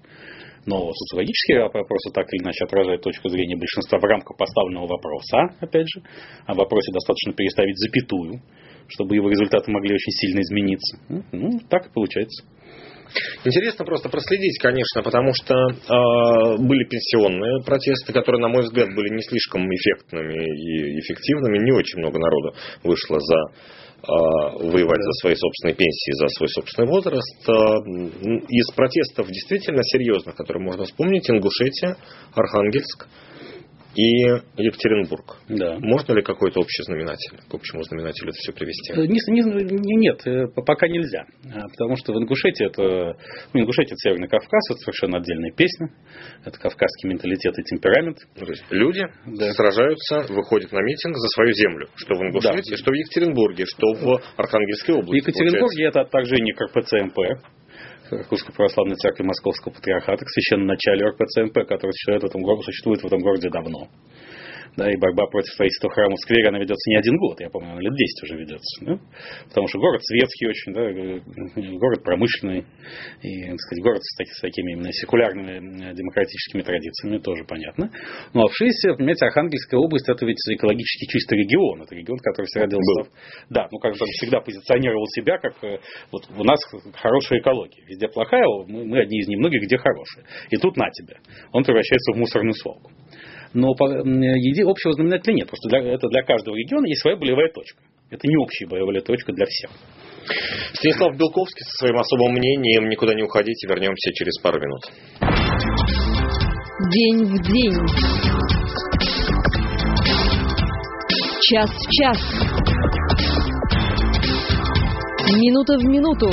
Но 0.69 0.93
социологические 0.93 1.63
вопросы 1.63 2.13
так 2.13 2.31
или 2.31 2.43
иначе 2.43 2.63
отражают 2.63 3.01
точку 3.01 3.27
зрения 3.29 3.57
большинства 3.57 3.97
в 3.97 4.03
рамках 4.03 4.37
поставленного 4.37 4.85
вопроса, 4.85 5.57
опять 5.59 5.87
же. 5.89 6.03
А 6.45 6.53
вопросе 6.53 6.91
достаточно 6.91 7.33
переставить 7.33 7.75
запятую, 7.77 8.41
чтобы 8.87 9.15
его 9.15 9.29
результаты 9.29 9.71
могли 9.71 9.95
очень 9.95 10.11
сильно 10.11 10.41
измениться. 10.41 10.99
Ну 11.31 11.59
так 11.69 11.87
и 11.87 11.91
получается. 11.91 12.45
Интересно 13.43 13.83
просто 13.83 14.09
проследить, 14.09 14.59
конечно, 14.61 15.01
потому 15.01 15.33
что 15.33 15.55
э, 15.55 16.57
были 16.61 16.83
пенсионные 16.85 17.63
протесты, 17.65 18.13
которые, 18.13 18.39
на 18.39 18.49
мой 18.49 18.61
взгляд, 18.61 18.89
были 18.93 19.09
не 19.09 19.23
слишком 19.23 19.65
эффектными 19.65 20.37
и 20.37 20.99
эффективными. 20.99 21.57
Не 21.65 21.71
очень 21.71 21.97
много 21.97 22.19
народу 22.19 22.53
вышло 22.83 23.19
за 23.19 23.37
а, 24.01 24.49
воевать 24.57 25.01
за 25.01 25.11
свои 25.21 25.35
собственные 25.35 25.75
пенсии, 25.75 26.11
за 26.13 26.27
свой 26.29 26.49
собственный 26.49 26.87
возраст. 26.87 27.49
А, 27.49 27.77
из 28.47 28.71
протестов 28.71 29.27
действительно 29.27 29.83
серьезных, 29.83 30.35
которые 30.35 30.63
можно 30.63 30.85
вспомнить, 30.85 31.29
Ингушетия, 31.29 31.97
Архангельск, 32.33 33.07
и 33.95 34.21
Екатеринбург. 34.57 35.37
Да. 35.49 35.77
Можно 35.79 36.13
ли 36.13 36.21
какой-то 36.21 36.59
общий 36.59 36.83
знаменатель, 36.83 37.37
к 37.49 37.53
общему 37.53 37.83
знаменателю 37.83 38.29
это 38.29 38.37
все 38.37 38.53
привести? 38.53 38.93
Э, 38.93 39.05
не, 39.05 39.19
не, 39.27 39.95
нет, 39.97 40.25
э, 40.27 40.47
пока 40.55 40.87
нельзя. 40.87 41.25
А, 41.53 41.67
потому 41.67 41.95
что 41.95 42.13
в 42.13 42.17
Ингушетии 42.17 42.65
это, 42.65 43.17
ну, 43.53 43.61
Ингушетия 43.61 43.93
это 43.93 43.97
Северный 43.97 44.27
Кавказ, 44.27 44.71
это 44.71 44.79
совершенно 44.79 45.17
отдельная 45.17 45.51
песня. 45.51 45.89
Это 46.45 46.59
кавказский 46.59 47.09
менталитет 47.09 47.57
и 47.57 47.63
темперамент. 47.63 48.17
Ну, 48.39 48.45
то 48.45 48.51
есть 48.51 48.63
люди 48.69 49.01
да. 49.25 49.51
сражаются, 49.53 50.25
выходят 50.29 50.71
на 50.71 50.81
митинг 50.81 51.17
за 51.17 51.27
свою 51.29 51.53
землю. 51.53 51.87
Что 51.95 52.15
в 52.15 52.21
Ингушетии, 52.21 52.71
да. 52.71 52.77
что 52.77 52.91
в 52.91 52.95
Екатеринбурге, 52.95 53.65
что 53.65 53.93
в 53.93 54.21
Архангельской 54.37 54.95
области. 54.95 55.11
В 55.11 55.27
Екатеринбурге 55.27 55.85
это 55.85 56.01
отторжение 56.01 56.53
к 56.53 56.61
РПЦ-МП 56.61 57.58
Русской 58.11 58.53
Православной 58.53 58.95
Церкви 58.95 59.23
Московского 59.23 59.73
Патриархата, 59.73 60.25
к 60.25 60.29
священном 60.29 60.67
начале 60.67 61.05
РПЦМП, 61.05 61.67
который 61.67 61.91
существует 61.91 62.23
в 62.23 62.25
этом 62.25 62.41
городе, 62.41 62.63
существует 62.63 63.01
в 63.01 63.05
этом 63.05 63.19
городе 63.19 63.49
давно 63.49 63.87
да, 64.79 64.89
и 64.89 64.95
борьба 64.95 65.27
против 65.27 65.51
строительства 65.51 65.91
храма 65.91 66.15
в 66.15 66.19
сквере, 66.19 66.47
она 66.47 66.59
ведется 66.59 66.89
не 66.89 66.95
один 66.95 67.17
год, 67.17 67.39
я 67.41 67.49
помню, 67.49 67.71
она 67.71 67.81
лет 67.81 67.93
10 67.93 68.23
уже 68.23 68.39
ведется, 68.39 68.85
да? 68.85 68.99
потому 69.49 69.67
что 69.67 69.79
город 69.79 69.99
светский 70.03 70.47
очень, 70.47 70.73
да, 70.73 70.81
э, 70.81 71.77
город 71.77 72.03
промышленный, 72.03 72.63
и, 73.21 73.43
так 73.43 73.59
сказать, 73.59 73.83
город 73.83 74.01
с, 74.01 74.15
таки, 74.15 74.31
с 74.31 74.39
такими 74.39 74.71
именно 74.71 74.91
секулярными 74.93 75.93
демократическими 75.93 76.61
традициями, 76.61 77.19
тоже 77.19 77.43
понятно. 77.43 77.91
Ну, 78.33 78.43
а 78.43 78.47
в 78.47 78.55
Шисе, 78.55 78.95
понимаете, 78.95 79.25
Архангельская 79.25 79.79
область, 79.79 80.07
это 80.07 80.25
ведь 80.25 80.39
экологически 80.47 81.11
чистый 81.11 81.39
регион, 81.39 81.81
это 81.81 81.93
регион, 81.93 82.19
который 82.19 82.45
всегда 82.45 82.67
делался... 82.67 83.11
Да, 83.49 83.67
ну, 83.71 83.79
как 83.79 83.93
бы 83.93 83.99
всегда 83.99 84.39
позиционировал 84.39 85.05
себя, 85.07 85.37
как 85.39 85.61
э, 85.63 85.79
вот 86.11 86.23
у 86.37 86.43
нас 86.43 86.59
хорошая 86.95 87.39
экология, 87.39 87.83
везде 87.85 88.07
плохая, 88.07 88.45
мы, 88.67 88.85
мы 88.85 89.01
одни 89.01 89.19
из 89.19 89.27
немногих, 89.27 89.63
где 89.63 89.77
хорошая. 89.77 90.25
И 90.49 90.55
тут 90.55 90.77
на 90.77 90.89
тебе. 90.91 91.17
Он 91.51 91.63
превращается 91.63 92.13
в 92.13 92.17
мусорную 92.17 92.53
свалку 92.53 92.91
но 93.53 93.71
общего 93.71 94.93
знаменателя 94.93 95.33
нет. 95.33 95.47
Просто 95.47 95.69
для, 95.69 95.79
это 95.93 96.07
для 96.07 96.23
каждого 96.23 96.55
региона 96.55 96.85
есть 96.87 97.01
своя 97.01 97.17
болевая 97.17 97.51
точка. 97.51 97.81
Это 98.09 98.27
не 98.27 98.37
общая 98.37 98.67
болевая 98.67 99.01
точка 99.01 99.33
для 99.33 99.45
всех. 99.45 99.71
Станислав 100.73 101.17
Белковский 101.17 101.63
со 101.63 101.85
своим 101.85 101.97
особым 101.97 102.33
мнением. 102.33 102.89
Никуда 102.89 103.13
не 103.13 103.23
уходите, 103.23 103.67
вернемся 103.67 104.13
через 104.13 104.39
пару 104.41 104.59
минут. 104.59 104.81
День 106.91 107.25
в 107.25 107.41
день. 107.43 107.75
Час 111.41 111.69
в 111.69 111.89
час. 111.91 112.17
Минута 115.35 115.77
в 115.77 115.83
минуту. 115.85 116.29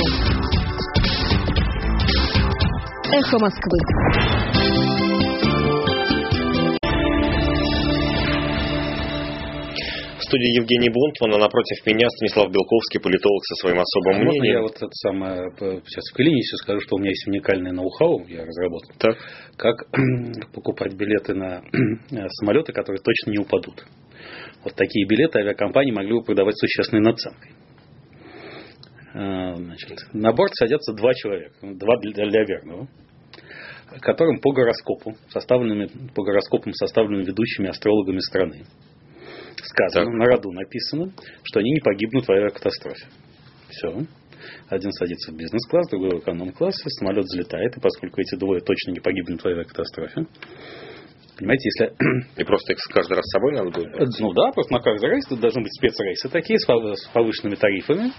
Эхо 3.13 3.39
Москвы. 3.39 4.26
Студии 10.27 10.59
Евгений 10.59 10.89
Бунтман, 10.89 11.35
а 11.35 11.39
напротив 11.39 11.85
меня 11.85 12.07
Станислав 12.09 12.51
Белковский, 12.51 12.99
политолог 12.99 13.43
со 13.45 13.55
своим 13.61 13.79
особым 13.79 14.25
Можно 14.25 14.29
мнением. 14.29 14.55
я 14.55 14.61
вот 14.61 14.75
это 14.75 14.91
самое, 14.91 15.49
сейчас 15.87 16.03
в 16.11 16.15
клинике 16.15 16.57
скажу, 16.57 16.79
что 16.81 16.95
у 16.95 16.99
меня 16.99 17.09
есть 17.09 17.27
уникальный 17.27 17.71
ноу-хау, 17.71 18.27
я 18.27 18.43
разработал. 18.43 18.91
Так. 18.99 19.17
Как 19.55 19.87
покупать 20.53 20.93
билеты 20.95 21.33
на 21.33 21.63
самолеты, 22.39 22.73
которые 22.73 23.01
точно 23.01 23.31
не 23.31 23.39
упадут. 23.39 23.85
Вот 24.63 24.75
такие 24.75 25.07
билеты 25.07 25.39
авиакомпании 25.39 25.91
могли 25.91 26.13
бы 26.13 26.23
продавать 26.23 26.57
существенной 26.57 27.03
наценкой. 27.03 27.51
А, 29.13 29.55
значит, 29.55 29.97
на 30.13 30.33
борт 30.33 30.53
садятся 30.55 30.93
два 30.93 31.13
человека, 31.13 31.55
два 31.61 31.97
для, 32.01 32.27
для 32.27 32.43
верного 32.43 32.87
которым 34.01 34.41
по 34.41 34.51
гороскопу, 34.51 35.15
составленными, 35.29 35.87
по 36.13 36.21
гороскопам, 36.21 36.73
составленными 36.73 37.23
ведущими 37.23 37.69
астрологами 37.69 38.19
страны, 38.19 38.65
сказано, 39.63 40.05
так. 40.05 40.13
на 40.13 40.25
роду 40.25 40.51
написано, 40.51 41.11
что 41.43 41.59
они 41.59 41.71
не 41.71 41.79
погибнут 41.79 42.27
в 42.27 42.31
авиакатастрофе. 42.31 43.07
Все. 43.69 44.05
Один 44.69 44.91
садится 44.91 45.31
в 45.31 45.35
бизнес-класс, 45.35 45.89
другой 45.89 46.11
в 46.11 46.19
эконом-классе, 46.19 46.89
самолет 46.89 47.25
взлетает, 47.25 47.75
и 47.77 47.79
поскольку 47.79 48.21
эти 48.21 48.35
двое 48.35 48.61
точно 48.61 48.91
не 48.91 48.99
погибнут 48.99 49.41
в 49.41 49.47
авиакатастрофе, 49.47 50.25
Понимаете, 51.37 51.69
если... 51.69 51.93
И 52.41 52.43
просто 52.43 52.73
их 52.73 52.79
каждый 52.91 53.13
раз 53.13 53.25
с 53.25 53.31
собой 53.31 53.53
надо 53.53 53.69
будет? 53.69 53.93
Ну 54.19 54.33
да, 54.33 54.51
просто 54.51 54.73
на 54.73 54.79
каждый 54.81 55.09
рейс 55.11 55.25
тут 55.27 55.39
должны 55.39 55.61
быть 55.61 55.73
спецрейсы 55.77 56.29
такие 56.29 56.57
с 56.57 56.65
повышенными 57.13 57.55
тарифами, 57.55 58.11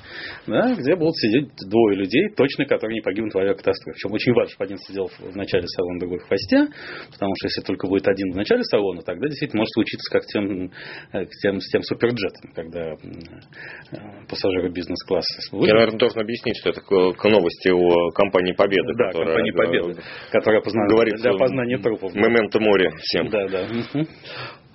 да, 0.46 0.74
где 0.74 0.94
будут 0.94 1.16
сидеть 1.16 1.50
двое 1.68 1.96
людей, 1.96 2.28
точно, 2.36 2.64
которые 2.66 2.94
не 2.94 3.00
погибнут 3.02 3.34
в 3.34 3.38
авиакатастрофе. 3.38 3.98
Причем 3.98 4.12
очень 4.12 4.32
важно, 4.32 4.50
чтобы 4.50 4.64
один 4.64 4.78
сидел 4.78 5.06
в 5.06 5.36
начале 5.36 5.66
салона, 5.66 5.98
другой 5.98 6.18
в 6.18 6.26
хвосте, 6.28 6.66
потому 7.10 7.32
что 7.38 7.46
если 7.48 7.62
только 7.62 7.88
будет 7.88 8.06
один 8.06 8.32
в 8.32 8.36
начале 8.36 8.62
салона, 8.64 9.02
тогда 9.02 9.26
действительно 9.26 9.60
может 9.60 9.72
случиться 9.72 10.12
как 10.12 10.22
тем, 10.26 10.70
э, 11.12 11.26
тем, 11.42 11.60
с 11.60 11.68
тем 11.70 11.82
суперджетом, 11.82 12.52
когда 12.54 12.92
э, 12.92 14.26
пассажиры 14.28 14.70
бизнес-класса. 14.70 15.42
Я, 15.52 15.74
наверное, 15.74 15.98
должен 15.98 16.20
объяснить, 16.20 16.56
что 16.58 16.70
это 16.70 16.80
к 16.80 17.24
новости 17.28 17.70
о 17.70 18.10
компании 18.12 18.52
Победы. 18.52 18.94
Да, 18.96 19.08
которая, 19.08 19.34
компании 19.34 19.52
Победы, 19.52 20.02
которая 20.30 20.60
познана, 20.62 20.88
говорит 20.88 21.14
для 21.16 21.30
опознания 21.32 21.78
трупов. 21.78 22.14
Мементо 22.14 22.60
море 22.60 22.90
всем. 23.08 23.28
Да, 23.28 23.48
да. 23.48 23.68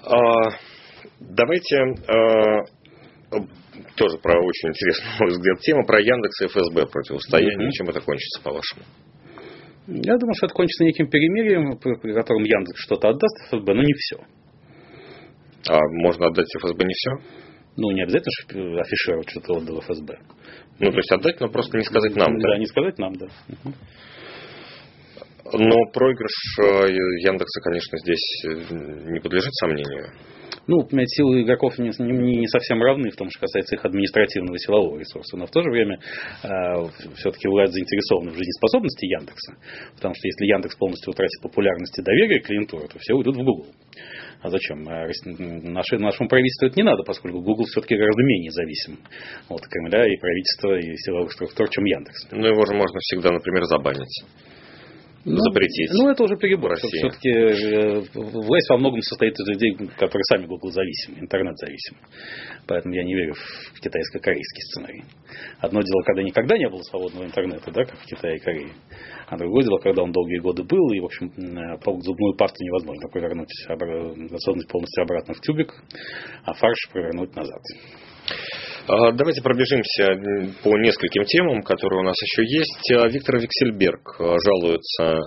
А, 0.06 0.58
давайте 1.19 1.78
а, 2.08 2.65
тоже 3.96 4.17
про 4.17 4.39
очень 4.39 4.69
интересную, 4.69 5.15
мой 5.19 5.30
взгляд, 5.30 5.60
тему 5.60 5.86
про 5.86 6.00
Яндекс 6.02 6.41
и 6.41 6.48
ФСБ 6.48 6.88
противостояние. 6.88 7.72
Чем 7.72 7.89
это 7.89 8.02
кончится, 8.02 8.41
по-вашему? 8.41 8.84
Я 9.88 10.17
думаю, 10.17 10.34
что 10.36 10.48
это 10.48 10.56
кончится 10.56 10.86
неким 10.86 11.10
перемирием, 11.10 11.78
при 11.78 12.13
котором 12.13 12.43
Яндекс 12.43 12.80
что-то 12.84 13.10
отдаст 13.10 13.38
ФСБ, 13.50 13.74
но 13.74 13.82
не 13.82 13.93
все. 13.93 14.17
А 15.69 15.80
можно 16.04 16.28
отдать 16.28 16.48
ФСБ 16.58 16.86
не 16.86 16.93
все? 16.93 17.12
Ну, 17.76 17.91
не 17.91 18.04
обязательно 18.04 18.32
что 18.41 18.82
афишировать 18.82 19.30
что-то 19.30 19.56
отдал 19.56 19.82
ФСБ. 19.82 20.19
Ну, 20.80 20.91
то 20.91 20.98
есть 20.98 21.12
отдать, 21.12 21.39
но 21.39 21.50
просто 21.50 21.78
не 21.78 21.84
сказать 21.84 22.15
нам, 22.15 22.38
да? 22.38 22.50
Да, 22.50 22.58
не 22.58 22.65
сказать 22.65 22.98
нам, 22.98 23.13
да. 23.13 23.28
Но 25.54 25.86
проигрыш 25.94 26.34
э, 26.60 26.92
Яндекса, 27.22 27.62
конечно, 27.62 27.98
здесь 28.00 28.44
э, 28.46 29.12
не 29.12 29.20
подлежит 29.20 29.54
сомнению. 29.54 30.10
Ну, 30.66 30.82
понимаете, 30.84 31.16
силы 31.18 31.44
игроков 31.44 31.78
не, 31.78 31.92
не, 32.00 32.38
не 32.38 32.48
совсем 32.48 32.82
равны 32.82 33.12
в 33.12 33.16
том, 33.16 33.30
что 33.30 33.42
касается 33.42 33.76
их 33.76 33.86
административного 33.86 34.56
и 34.56 34.60
силового 34.60 34.98
ресурса. 34.98 35.38
Но 35.38 35.46
в 35.46 35.52
то 35.52 35.62
же 35.62 35.70
время 35.70 36.00
э, 36.42 36.48
все-таки 37.18 37.48
власть 37.48 37.74
заинтересована 37.74 38.32
в 38.32 38.38
жизнеспособности 38.38 39.06
Яндекса. 39.06 39.54
Потому 39.96 40.16
что 40.16 40.28
если 40.28 40.46
Яндекс 40.46 40.76
полностью 40.76 41.12
утратит 41.12 41.42
популярность 41.42 42.00
и 42.00 42.02
доверие 42.02 42.39
клиентуры, 42.39 42.88
то 42.88 42.98
все 42.98 43.13
уйдут 43.13 43.36
в 43.36 43.44
Google. 43.44 43.68
А 44.42 44.50
зачем? 44.50 44.88
А 44.88 45.06
Наше, 45.06 45.98
нашему 46.00 46.30
правительству 46.30 46.68
это 46.68 46.76
не 46.78 46.84
надо, 46.84 47.04
поскольку 47.04 47.42
Google 47.42 47.66
все-таки 47.66 47.96
гораздо 47.96 48.24
менее 48.24 48.52
зависим 48.52 49.00
от 49.50 49.62
Кремля 49.68 50.08
и 50.08 50.18
правительства 50.18 50.80
и 50.80 50.96
силовых 50.98 51.32
структур, 51.32 51.70
чем 51.70 51.86
Яндекс. 51.86 52.32
Ну, 52.32 52.46
его 52.46 52.66
же 52.66 52.74
можно 52.74 53.00
всегда, 53.00 53.32
например, 53.32 53.66
забанить 53.66 54.24
ну, 55.26 55.38
запретить. 55.38 55.90
Ну, 55.94 56.10
это 56.10 56.24
уже 56.24 56.36
перебор. 56.36 56.76
Все-таки 56.76 57.30
э, 57.30 58.02
власть 58.14 58.70
во 58.70 58.78
многом 58.78 59.02
состоит 59.02 59.34
из 59.34 59.48
людей, 59.48 59.76
которые 59.98 60.24
сами 60.24 60.46
Google 60.46 60.72
зависимы, 60.72 61.20
интернет 61.20 61.58
зависимы. 61.58 62.00
Поэтому 62.68 62.94
я 62.94 63.04
не 63.04 63.16
верю 63.16 63.34
в 63.34 63.80
китайско-корейский 63.80 64.62
сценарий. 64.72 65.04
Одно 65.60 65.82
дело, 65.82 66.02
когда 66.02 66.24
никогда 66.24 66.58
не 66.58 66.70
было 66.70 66.82
свободного 66.82 67.26
интернета, 67.26 67.72
да, 67.72 67.86
как 67.86 68.00
в 68.00 68.06
Китае 68.06 68.38
и 68.38 68.40
Корее. 68.40 68.74
А 69.28 69.38
другое 69.38 69.64
дело, 69.64 69.78
когда 69.80 70.04
он 70.04 70.12
долгие 70.12 70.40
годы 70.40 70.64
был, 70.64 70.92
и, 70.92 71.00
в 71.00 71.06
общем, 71.06 71.32
зубную 72.02 72.36
пасту 72.36 72.64
невозможно 72.64 73.08
повернуть, 73.10 73.50
засунуть 74.30 74.68
полностью 74.68 75.04
обратно 75.04 75.34
в 75.34 75.40
тюбик, 75.42 75.74
а 76.44 76.54
фарш 76.54 76.90
провернуть 76.92 77.36
назад. 77.36 77.62
А, 78.86 79.13
давайте 79.13 79.41
пробежимся 79.41 80.12
по 80.62 80.76
нескольким 80.78 81.24
темам, 81.24 81.63
которые 81.63 82.02
у 82.02 82.04
нас 82.04 82.19
еще 82.19 82.43
есть. 82.43 82.91
А, 82.91 83.08
Виктор 83.08 83.39
Виксельберг 83.39 84.19
а, 84.19 84.36
жалуется, 84.43 85.24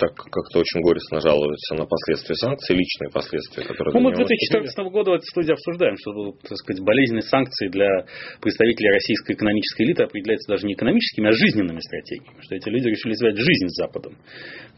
так 0.00 0.16
как-то 0.16 0.60
очень 0.64 0.80
горестно 0.80 1.20
жалуется 1.20 1.74
на 1.74 1.84
последствия 1.84 2.36
санкций, 2.36 2.76
личные 2.76 3.10
последствия, 3.12 3.64
которые... 3.64 3.92
Ну, 3.92 4.00
мы 4.00 4.16
2014 4.16 4.72
года 4.88 5.10
в 5.12 5.14
этой 5.20 5.28
студии 5.28 5.52
обсуждаем, 5.52 5.96
что, 6.00 6.32
так 6.40 6.56
сказать, 6.56 6.82
болезненные 6.82 7.28
санкции 7.28 7.68
для 7.68 8.06
представителей 8.40 8.96
российской 8.96 9.32
экономической 9.32 9.82
элиты 9.84 10.04
определяются 10.04 10.48
даже 10.48 10.66
не 10.66 10.72
экономическими, 10.72 11.28
а 11.28 11.32
жизненными 11.32 11.80
стратегиями. 11.80 12.40
Что 12.40 12.56
эти 12.56 12.68
люди 12.70 12.88
решили 12.88 13.12
связать 13.12 13.36
жизнь 13.36 13.68
с 13.68 13.76
Западом. 13.76 14.16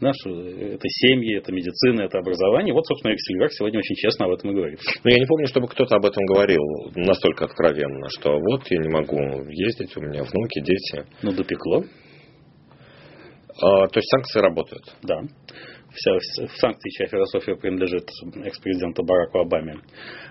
Да, 0.01 0.11
это 0.11 0.87
семьи, 0.87 1.37
это 1.37 1.53
медицина, 1.53 2.03
это 2.03 2.19
образование. 2.19 2.73
Вот, 2.73 2.85
собственно, 2.85 3.13
Виксельберг 3.13 3.53
сегодня 3.53 3.79
очень 3.79 3.95
честно 3.95 4.25
об 4.25 4.33
этом 4.33 4.51
и 4.51 4.55
говорит. 4.55 4.79
Но 5.05 5.09
я 5.09 5.19
не 5.19 5.25
помню, 5.25 5.47
чтобы 5.47 5.67
кто-то 5.69 5.95
об 5.95 6.05
этом 6.05 6.25
говорил 6.25 6.61
настолько 6.95 7.45
откровенно 7.45 7.92
постоянно, 7.93 8.09
что 8.09 8.39
вот 8.39 8.69
я 8.69 8.79
не 8.79 8.89
могу 8.89 9.17
ездить, 9.49 9.95
у 9.97 10.01
меня 10.01 10.23
внуки, 10.23 10.59
дети. 10.61 11.05
Ну, 11.21 11.31
допекло. 11.31 11.83
А, 13.61 13.87
то 13.87 13.99
есть 13.99 14.09
санкции 14.09 14.39
работают? 14.39 14.83
Да. 15.03 15.21
Вся, 15.93 16.11
в 16.47 16.57
санкции, 16.57 16.89
чья 16.89 17.07
философия 17.07 17.55
принадлежит 17.55 18.09
экс-президенту 18.43 19.03
Бараку 19.03 19.39
Обаме, 19.39 19.75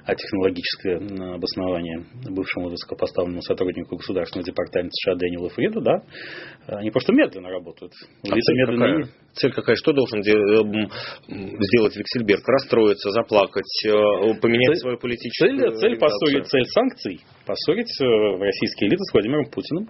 а 0.05 0.15
технологическое 0.15 0.97
обоснование 1.35 2.05
бывшему 2.29 2.69
высокопоставленному 2.69 3.43
сотруднику 3.43 3.97
Государственного 3.97 4.45
департамента 4.45 4.93
США 4.93 5.15
Дэниелу 5.15 5.51
Фриду, 5.51 5.81
да, 5.81 6.03
они 6.67 6.91
просто 6.91 7.13
медленно 7.13 7.51
работают. 7.51 7.93
А 8.29 8.35
цель, 8.35 8.57
медленно... 8.57 8.87
какая? 8.87 9.09
цель 9.35 9.53
какая? 9.53 9.77
Что 9.77 9.93
должен 9.93 10.21
эм, 10.21 10.91
сделать 11.29 11.97
Виксельберг? 11.97 12.43
Расстроиться, 12.47 13.11
заплакать, 13.11 13.87
э, 13.87 13.91
поменять 14.41 14.75
цель, 14.75 14.81
свою 14.81 14.99
политическую 14.99 15.59
Цель, 15.59 15.79
цель, 15.79 15.99
поссорить, 15.99 16.47
цель 16.47 16.67
санкций 16.67 17.21
поссорить 17.47 18.01
э, 18.01 18.05
российские 18.39 18.89
элиты 18.89 19.05
с 19.05 19.13
Владимиром 19.13 19.45
Путиным 19.47 19.89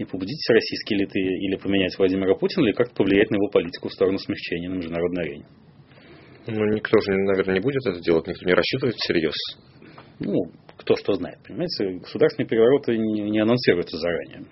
и 0.00 0.04
побудить 0.06 0.48
российские 0.48 1.00
элиты 1.00 1.20
или 1.20 1.56
поменять 1.56 1.96
Владимира 1.98 2.34
Путина, 2.34 2.64
или 2.64 2.72
как-то 2.72 2.94
повлиять 2.94 3.30
на 3.30 3.36
его 3.36 3.48
политику 3.48 3.88
в 3.88 3.92
сторону 3.92 4.16
смягчения 4.18 4.70
на 4.70 4.76
международной 4.76 5.24
арене. 5.24 5.46
Ну, 6.46 6.64
никто 6.72 6.98
же, 7.00 7.12
наверное, 7.12 7.54
не 7.54 7.60
будет 7.60 7.84
это 7.86 8.00
делать, 8.00 8.26
никто 8.26 8.46
не 8.46 8.54
рассчитывает 8.54 8.96
всерьез. 8.96 9.34
Ну, 10.18 10.34
кто 10.78 10.96
что 10.96 11.12
знает, 11.12 11.38
понимаете, 11.46 11.98
государственные 12.00 12.48
перевороты 12.48 12.96
не, 12.96 13.30
не 13.30 13.40
анонсируются 13.40 13.98
заранее. 13.98 14.46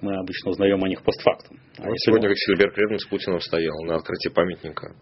Мы 0.00 0.16
обычно 0.16 0.50
узнаем 0.50 0.82
о 0.82 0.88
них 0.88 1.02
постфактум. 1.02 1.58
А 1.78 1.86
вот 1.86 1.98
сегодня 1.98 2.28
Виксельберг 2.30 2.76
рядом 2.78 2.98
с 2.98 3.06
Путиным 3.06 3.40
стоял 3.40 3.76
на 3.84 3.96
открытии 3.96 4.30
памятника. 4.30 4.94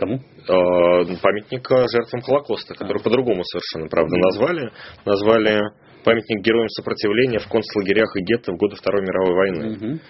Кому? 0.00 0.14
Э, 0.16 1.16
памятника 1.20 1.86
жертвам 1.92 2.22
Холокоста, 2.22 2.72
который 2.72 3.00
а. 3.00 3.04
по-другому 3.04 3.42
совершенно, 3.44 3.86
правда, 3.90 4.16
назвали. 4.16 4.72
Назвали 5.04 5.60
памятник 6.04 6.42
героям 6.42 6.70
сопротивления 6.70 7.38
в 7.38 7.48
концлагерях 7.48 8.16
и 8.16 8.24
гетто 8.24 8.52
в 8.52 8.56
годы 8.56 8.76
Второй 8.76 9.02
мировой 9.02 9.34
войны. 9.34 9.76
Угу. 9.76 10.00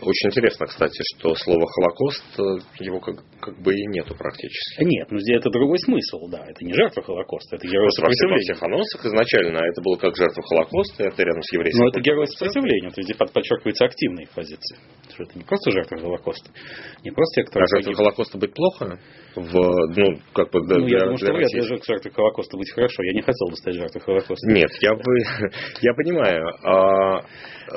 Очень 0.00 0.30
интересно, 0.30 0.66
кстати, 0.66 1.00
что 1.14 1.34
слово 1.34 1.66
Холокост, 1.66 2.24
э, 2.38 2.84
его 2.84 3.00
как, 3.00 3.16
как 3.40 3.58
бы 3.60 3.74
и 3.74 3.86
нету 3.86 4.14
практически. 4.14 4.84
Нет, 4.84 5.10
ну 5.10 5.18
здесь 5.18 5.38
это 5.38 5.50
другой 5.50 5.78
смысл, 5.78 6.28
да. 6.30 6.44
Это 6.46 6.64
не 6.64 6.72
жертва 6.72 7.02
Холокоста, 7.02 7.56
это 7.56 7.66
герой 7.66 7.90
сопротивления. 7.90 8.36
Во 8.36 8.54
всех 8.54 8.62
анонсах 8.62 9.04
изначально 9.04 9.58
это 9.58 9.82
было 9.82 9.96
как 9.96 10.16
жертва 10.16 10.42
Холокоста, 10.42 11.04
это 11.04 11.22
рядом 11.22 11.42
с 11.42 11.52
еврейским. 11.52 11.82
Но 11.82 11.88
это 11.88 12.00
герой 12.00 12.26
сопротивления, 12.28 12.90
то 12.90 13.00
есть 13.00 13.10
здесь 13.10 13.18
подчеркиваются 13.18 13.84
активные 13.86 14.28
позиции. 14.34 14.78
Что 15.12 15.24
это 15.24 15.38
не 15.38 15.44
просто 15.44 15.70
жертва 15.72 15.98
Холокоста. 15.98 16.50
Не 17.02 17.10
просто 17.10 17.42
те, 17.42 17.48
кто... 17.48 17.58
А 17.58 17.66
жертва 17.66 17.94
Холокоста 17.94 18.38
быть 18.38 18.54
плохо? 18.54 18.98
В, 19.34 19.52
ну, 19.52 20.18
как 20.32 20.50
бы, 20.50 20.60
ну, 20.60 20.86
для, 20.86 20.98
я 20.98 21.00
думаю, 21.04 21.18
что 21.18 21.32
вряд 21.32 21.52
ли 21.52 21.62
жертвой 21.62 22.12
Холокоста 22.12 22.56
быть 22.56 22.70
хорошо. 22.70 23.02
Я 23.02 23.14
не 23.14 23.22
хотел 23.22 23.48
бы 23.48 23.56
стать 23.56 23.74
жертвой 23.74 24.00
Холокоста. 24.00 24.50
Нет, 24.50 24.70
я, 24.80 24.94
бы, 24.94 25.02
я 25.82 25.94
понимаю. 25.94 26.46
А, 26.64 27.24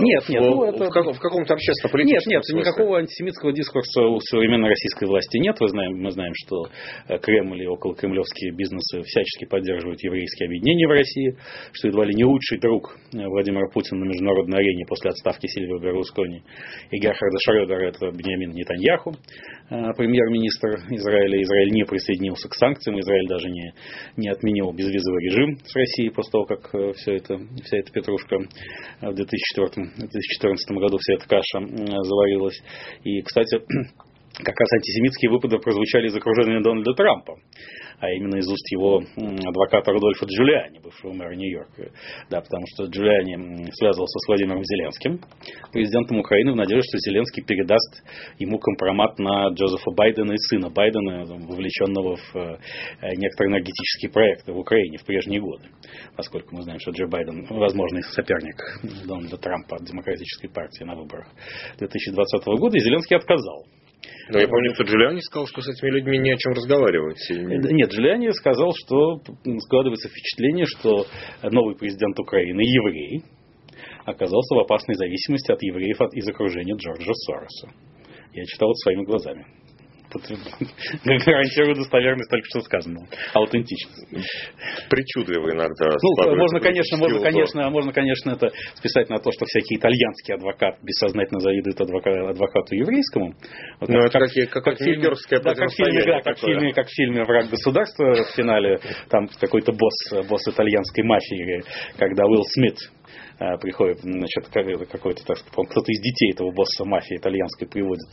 нет, 0.01 0.29
нет. 0.29 0.41
В, 0.41 0.45
ну, 0.45 0.63
это... 0.65 0.85
в, 0.85 0.89
каком, 0.89 1.13
в 1.13 1.19
каком-то 1.19 1.53
общественно-политическом 1.53 2.31
Нет, 2.31 2.43
нет, 2.47 2.59
никакого 2.59 2.99
антисемитского 2.99 3.53
дискурса 3.53 4.01
у 4.01 4.19
современной 4.19 4.69
российской 4.69 5.05
власти 5.05 5.37
нет. 5.37 5.55
Мы 5.59 5.67
знаем, 5.69 5.97
мы 6.01 6.11
знаем, 6.11 6.33
что 6.35 6.67
э, 7.07 7.17
Кремль 7.19 7.63
и 7.63 7.67
около 7.67 7.95
кремлевские 7.95 8.51
бизнесы 8.51 9.01
всячески 9.01 9.45
поддерживают 9.45 10.01
еврейские 10.03 10.47
объединения 10.47 10.87
в 10.87 10.91
России, 10.91 11.37
что 11.73 11.87
едва 11.87 12.05
ли 12.05 12.13
не 12.15 12.25
лучший 12.25 12.59
друг 12.59 12.95
э, 13.13 13.25
Владимира 13.27 13.67
Путина 13.69 14.05
на 14.05 14.09
международной 14.09 14.59
арене 14.59 14.85
после 14.87 15.11
отставки 15.11 15.47
Сильвио 15.47 15.79
Берлускони 15.79 16.43
и 16.91 16.97
Герхарда 16.97 17.37
Шредера 17.39 17.87
это 17.87 18.11
Бениамин 18.11 18.51
Нетаньяху, 18.51 19.13
э, 19.69 19.93
премьер-министр 19.95 20.69
Израиля. 20.89 21.41
Израиль 21.41 21.71
не 21.71 21.85
присоединился 21.85 22.49
к 22.49 22.53
санкциям, 22.55 22.99
Израиль 22.99 23.27
даже 23.27 23.49
не, 23.49 23.73
не 24.17 24.29
отменил 24.29 24.71
безвизовый 24.71 25.23
режим 25.25 25.57
с 25.63 25.75
Россией 25.75 26.09
после 26.09 26.31
того, 26.31 26.45
как 26.45 26.69
все 26.95 27.15
это, 27.15 27.37
вся 27.63 27.77
эта 27.77 27.91
петрушка 27.91 28.37
в 29.01 29.13
2004 29.13 29.90
2014 29.97 30.77
году 30.77 30.97
вся 30.97 31.13
эта 31.15 31.27
каша 31.27 31.59
заварилась. 32.03 32.61
И, 33.03 33.21
кстати, 33.21 33.57
как 34.43 34.59
раз 34.59 34.73
антисемитские 34.73 35.31
выпады 35.31 35.57
прозвучали 35.59 36.07
из 36.07 36.15
окружения 36.15 36.61
Дональда 36.61 36.93
Трампа 36.93 37.37
а 38.01 38.09
именно 38.09 38.37
из 38.37 38.47
уст 38.47 38.65
его 38.71 39.03
адвоката 39.47 39.91
Рудольфа 39.91 40.25
Джулиани, 40.25 40.79
бывшего 40.79 41.13
мэра 41.13 41.35
Нью-Йорка. 41.35 41.91
Да, 42.31 42.41
потому 42.41 42.65
что 42.73 42.85
Джулиани 42.85 43.71
связывался 43.73 44.17
с 44.17 44.27
Владимиром 44.27 44.63
Зеленским, 44.63 45.21
президентом 45.71 46.19
Украины, 46.19 46.53
в 46.53 46.55
надежде, 46.55 46.81
что 46.81 46.97
Зеленский 46.97 47.43
передаст 47.43 48.03
ему 48.39 48.57
компромат 48.57 49.19
на 49.19 49.49
Джозефа 49.49 49.91
Байдена 49.91 50.33
и 50.33 50.37
сына 50.49 50.71
Байдена, 50.71 51.25
вовлеченного 51.25 52.15
в 52.15 52.35
э, 52.35 52.57
некоторые 53.17 53.51
энергетические 53.51 54.11
проекты 54.11 54.51
в 54.51 54.57
Украине 54.57 54.97
в 54.97 55.05
прежние 55.05 55.39
годы. 55.39 55.69
Поскольку 56.17 56.55
мы 56.55 56.63
знаем, 56.63 56.79
что 56.79 56.91
Джо 56.91 57.05
Байден 57.05 57.45
возможный 57.51 58.01
соперник 58.01 58.57
Дональда 59.05 59.37
Трампа 59.37 59.75
от 59.75 59.85
Демократической 59.85 60.47
партии 60.47 60.83
на 60.85 60.95
выборах 60.95 61.27
2020 61.77 62.45
года, 62.57 62.77
и 62.77 62.81
Зеленский 62.81 63.15
отказал 63.15 63.67
Но 64.29 64.39
я 64.39 64.47
помню, 64.47 64.73
что 64.73 64.83
Джулиани 64.83 65.19
сказал, 65.21 65.47
что 65.47 65.61
с 65.61 65.69
этими 65.69 65.89
людьми 65.89 66.17
не 66.17 66.31
о 66.31 66.37
чем 66.37 66.53
разговаривать. 66.53 67.19
Нет, 67.29 67.91
Джулиани 67.91 68.31
сказал, 68.31 68.73
что 68.73 69.21
складывается 69.59 70.09
впечатление, 70.09 70.65
что 70.65 71.05
новый 71.43 71.75
президент 71.75 72.19
Украины 72.19 72.61
еврей 72.61 73.23
оказался 74.05 74.55
в 74.55 74.59
опасной 74.59 74.95
зависимости 74.95 75.51
от 75.51 75.61
евреев 75.61 75.99
из 76.13 76.27
окружения 76.27 76.75
Джорджа 76.75 77.13
Сороса. 77.13 77.69
Я 78.33 78.45
читал 78.45 78.71
это 78.71 78.77
своими 78.77 79.03
глазами. 79.03 79.45
Гарантирую 81.05 81.75
достоверность 81.75 82.29
только 82.29 82.45
что 82.45 82.61
сказанного. 82.61 83.07
Аутентичность. 83.33 84.07
Причудливый 84.89 85.53
иногда. 85.53 85.97
Ну, 86.01 86.35
можно, 86.35 86.59
конечно, 86.59 86.97
можно, 86.97 87.19
конечно, 87.19 87.69
можно, 87.69 87.93
конечно, 87.93 88.31
это 88.31 88.49
списать 88.75 89.09
на 89.09 89.19
то, 89.19 89.31
что 89.31 89.45
всякий 89.45 89.75
итальянский 89.75 90.35
адвокат 90.35 90.77
бессознательно 90.83 91.39
завидует 91.39 91.79
адвокату, 91.79 92.27
адвокату 92.27 92.75
еврейскому. 92.75 93.33
Вот 93.79 93.89
ну, 93.89 93.99
это 93.99 94.19
как, 94.19 94.29
как, 94.51 94.63
как, 94.63 94.77
да, 94.77 95.53
как, 95.55 95.69
в 95.69 95.75
фильме, 95.75 96.03
да, 96.05 96.21
как, 96.21 96.37
в 96.37 96.41
фильме, 96.41 96.73
как 96.73 96.87
в 96.87 96.91
фильме 96.91 97.23
«Враг 97.23 97.49
государства» 97.49 98.13
в 98.13 98.35
финале, 98.35 98.79
там 99.09 99.27
какой-то 99.39 99.71
босс, 99.71 100.27
босс 100.27 100.47
итальянской 100.47 101.03
мафии, 101.03 101.63
когда 101.97 102.25
Уилл 102.25 102.43
Смит 102.45 102.77
приходит, 103.61 103.99
значит, 103.99 104.47
какой-то, 104.47 105.25
так 105.25 105.37
сказать, 105.37 105.69
кто-то 105.69 105.91
из 105.91 106.01
детей 106.01 106.31
этого 106.33 106.51
босса 106.51 106.85
мафии 106.85 107.17
итальянской 107.17 107.67
приводит 107.67 108.09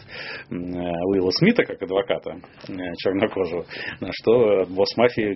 э, 0.50 0.54
Уилла 0.54 1.30
Смита 1.30 1.64
как 1.64 1.80
адвоката 1.82 2.40
э, 2.68 2.72
чернокожего, 2.98 3.64
на 4.00 4.10
что 4.12 4.64
босс 4.68 4.96
мафии 4.96 5.34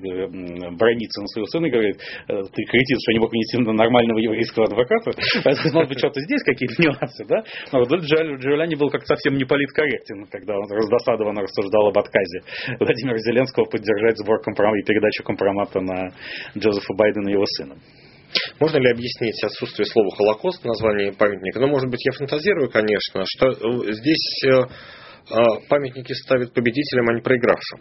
бронится 0.76 1.20
на 1.20 1.26
своего 1.28 1.46
сына 1.46 1.66
и 1.66 1.70
говорит, 1.70 1.96
ты 2.26 2.62
кретин, 2.64 2.96
что 3.00 3.12
не 3.12 3.20
мог 3.20 3.33
найти 3.33 3.59
нормального 3.59 4.18
еврейского 4.18 4.66
адвоката, 4.66 5.12
может 5.72 5.88
быть, 5.88 5.98
что-то 5.98 6.20
здесь 6.20 6.42
какие-то 6.42 6.83
нюансы, 6.83 7.24
да? 7.26 7.42
Но 7.72 7.81
вот 7.81 7.92
Джулиани 7.92 8.74
был 8.74 8.90
как-то 8.90 9.14
совсем 9.14 9.35
не 9.35 9.44
политкорректен, 9.44 10.26
когда 10.26 10.57
он 10.57 10.70
раздосадованно 10.70 11.42
рассуждал 11.42 11.88
об 11.88 11.98
отказе 11.98 12.40
Владимира 12.78 13.18
Зеленского 13.18 13.64
поддержать 13.64 14.18
сбор 14.18 14.40
компромата 14.42 14.78
и 14.78 14.85
передачу 14.85 15.22
компромата 15.24 15.81
на 15.81 16.11
Джозефа 16.57 16.94
Байдена 16.94 17.28
и 17.28 17.33
его 17.33 17.44
сына. 17.46 17.76
Можно 18.61 18.79
ли 18.79 18.90
объяснить 18.90 19.42
отсутствие 19.42 19.87
слова 19.87 20.11
«Холокост» 20.16 20.62
в 20.62 20.66
названии 20.66 21.11
памятника? 21.11 21.61
Ну, 21.61 21.68
может 21.68 21.90
быть, 21.90 22.05
я 22.05 22.12
фантазирую, 22.12 22.71
конечно, 22.71 23.25
что 23.27 23.49
э, 23.49 23.92
здесь 23.92 24.45
э, 24.45 24.51
э, 25.31 25.35
памятники 25.68 26.12
ставят 26.12 26.53
победителям, 26.53 27.09
а 27.09 27.14
не 27.14 27.21
проигравшим. 27.21 27.81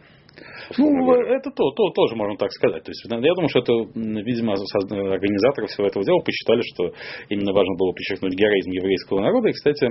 Ну, 0.77 1.13
это 1.13 1.51
то, 1.51 1.71
то, 1.71 1.89
тоже 1.89 2.15
можно 2.15 2.37
так 2.37 2.51
сказать. 2.51 2.83
То 2.83 2.91
есть, 2.91 3.03
я 3.03 3.33
думаю, 3.33 3.49
что 3.49 3.59
это, 3.59 3.73
видимо, 3.93 4.53
организаторы 4.53 5.67
всего 5.67 5.87
этого 5.87 6.05
дела 6.05 6.19
посчитали, 6.19 6.61
что 6.73 6.93
именно 7.29 7.51
важно 7.51 7.75
было 7.75 7.91
подчеркнуть 7.91 8.33
героизм 8.33 8.71
еврейского 8.71 9.19
народа. 9.19 9.49
И, 9.49 9.51
кстати, 9.51 9.85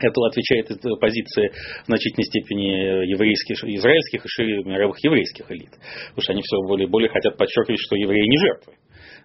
это 0.00 0.26
отвечает 0.26 0.68
позиции 0.98 1.52
в 1.82 1.86
значительной 1.86 2.24
степени 2.24 3.06
еврейских, 3.10 3.62
израильских 3.64 4.24
и 4.24 4.28
шире 4.28 4.64
мировых 4.64 4.96
еврейских 5.04 5.50
элит. 5.50 5.70
Потому 5.70 6.22
что 6.22 6.32
они 6.32 6.42
все 6.42 6.56
более 6.66 6.88
и 6.88 6.90
более 6.90 7.10
хотят 7.10 7.36
подчеркивать, 7.36 7.80
что 7.80 7.96
евреи 7.96 8.26
не 8.26 8.38
жертвы. 8.38 8.74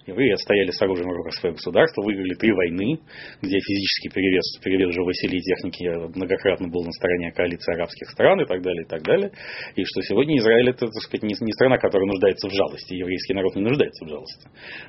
Евреи 0.05 0.31
отстояли 0.31 0.71
с 0.71 0.81
оружием 0.81 1.09
в 1.09 1.13
руках 1.13 1.33
свое 1.35 1.53
государство, 1.53 2.01
выиграли 2.01 2.33
три 2.35 2.51
войны, 2.51 2.99
где 3.41 3.59
физический 3.59 4.09
перевес, 4.09 4.57
перевес 4.63 4.95
силы 5.19 5.37
и 5.37 5.41
техники 5.41 5.83
многократно 6.15 6.67
был 6.67 6.83
на 6.83 6.91
стороне 6.91 7.31
коалиции 7.31 7.73
арабских 7.73 8.09
стран 8.09 8.41
и 8.41 8.45
так 8.45 8.61
далее, 8.61 8.83
и 8.83 8.87
так 8.87 9.01
далее. 9.03 9.31
И 9.75 9.83
что 9.83 10.01
сегодня 10.01 10.37
Израиль 10.39 10.69
это, 10.69 10.87
так 10.87 11.01
сказать, 11.03 11.23
не, 11.23 11.35
не 11.39 11.51
страна, 11.53 11.77
которая 11.77 12.07
нуждается 12.07 12.47
в 12.47 12.53
жалости. 12.53 12.93
Еврейский 12.93 13.33
народ 13.33 13.55
не 13.55 13.63
нуждается 13.63 14.05
в 14.05 14.09
жалости. 14.09 14.47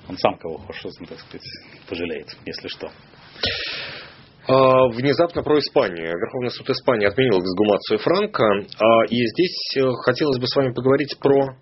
Он 0.08 0.16
сам 0.16 0.38
кого 0.38 0.58
хочет, 0.58 0.92
так 1.08 1.18
сказать, 1.18 1.46
пожалеет, 1.88 2.28
если 2.46 2.68
что. 2.68 2.90
А, 4.48 4.88
внезапно 4.88 5.42
про 5.42 5.58
Испанию. 5.58 6.08
Верховный 6.18 6.50
суд 6.50 6.68
Испании 6.70 7.06
отменил 7.06 7.38
эксгумацию 7.38 7.98
Франка. 7.98 8.44
А, 8.78 9.04
и 9.08 9.26
здесь 9.26 9.76
э, 9.76 9.82
хотелось 10.04 10.38
бы 10.38 10.46
с 10.46 10.56
вами 10.56 10.72
поговорить 10.72 11.16
про 11.20 11.56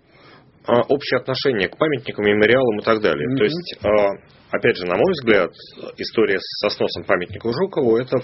общее 0.67 1.19
отношение 1.19 1.69
к 1.69 1.77
памятникам, 1.77 2.25
мемориалам 2.25 2.79
и 2.79 2.83
так 2.83 3.01
далее. 3.01 3.27
Mm-hmm. 3.27 3.37
То 3.37 3.43
есть 3.43 3.79
опять 4.51 4.77
же, 4.77 4.85
на 4.85 4.95
мой 4.95 5.11
взгляд, 5.11 5.51
история 5.97 6.37
со 6.39 6.69
сносом 6.69 7.03
памятника 7.03 7.51
Жукову 7.51 7.97
это 7.97 8.17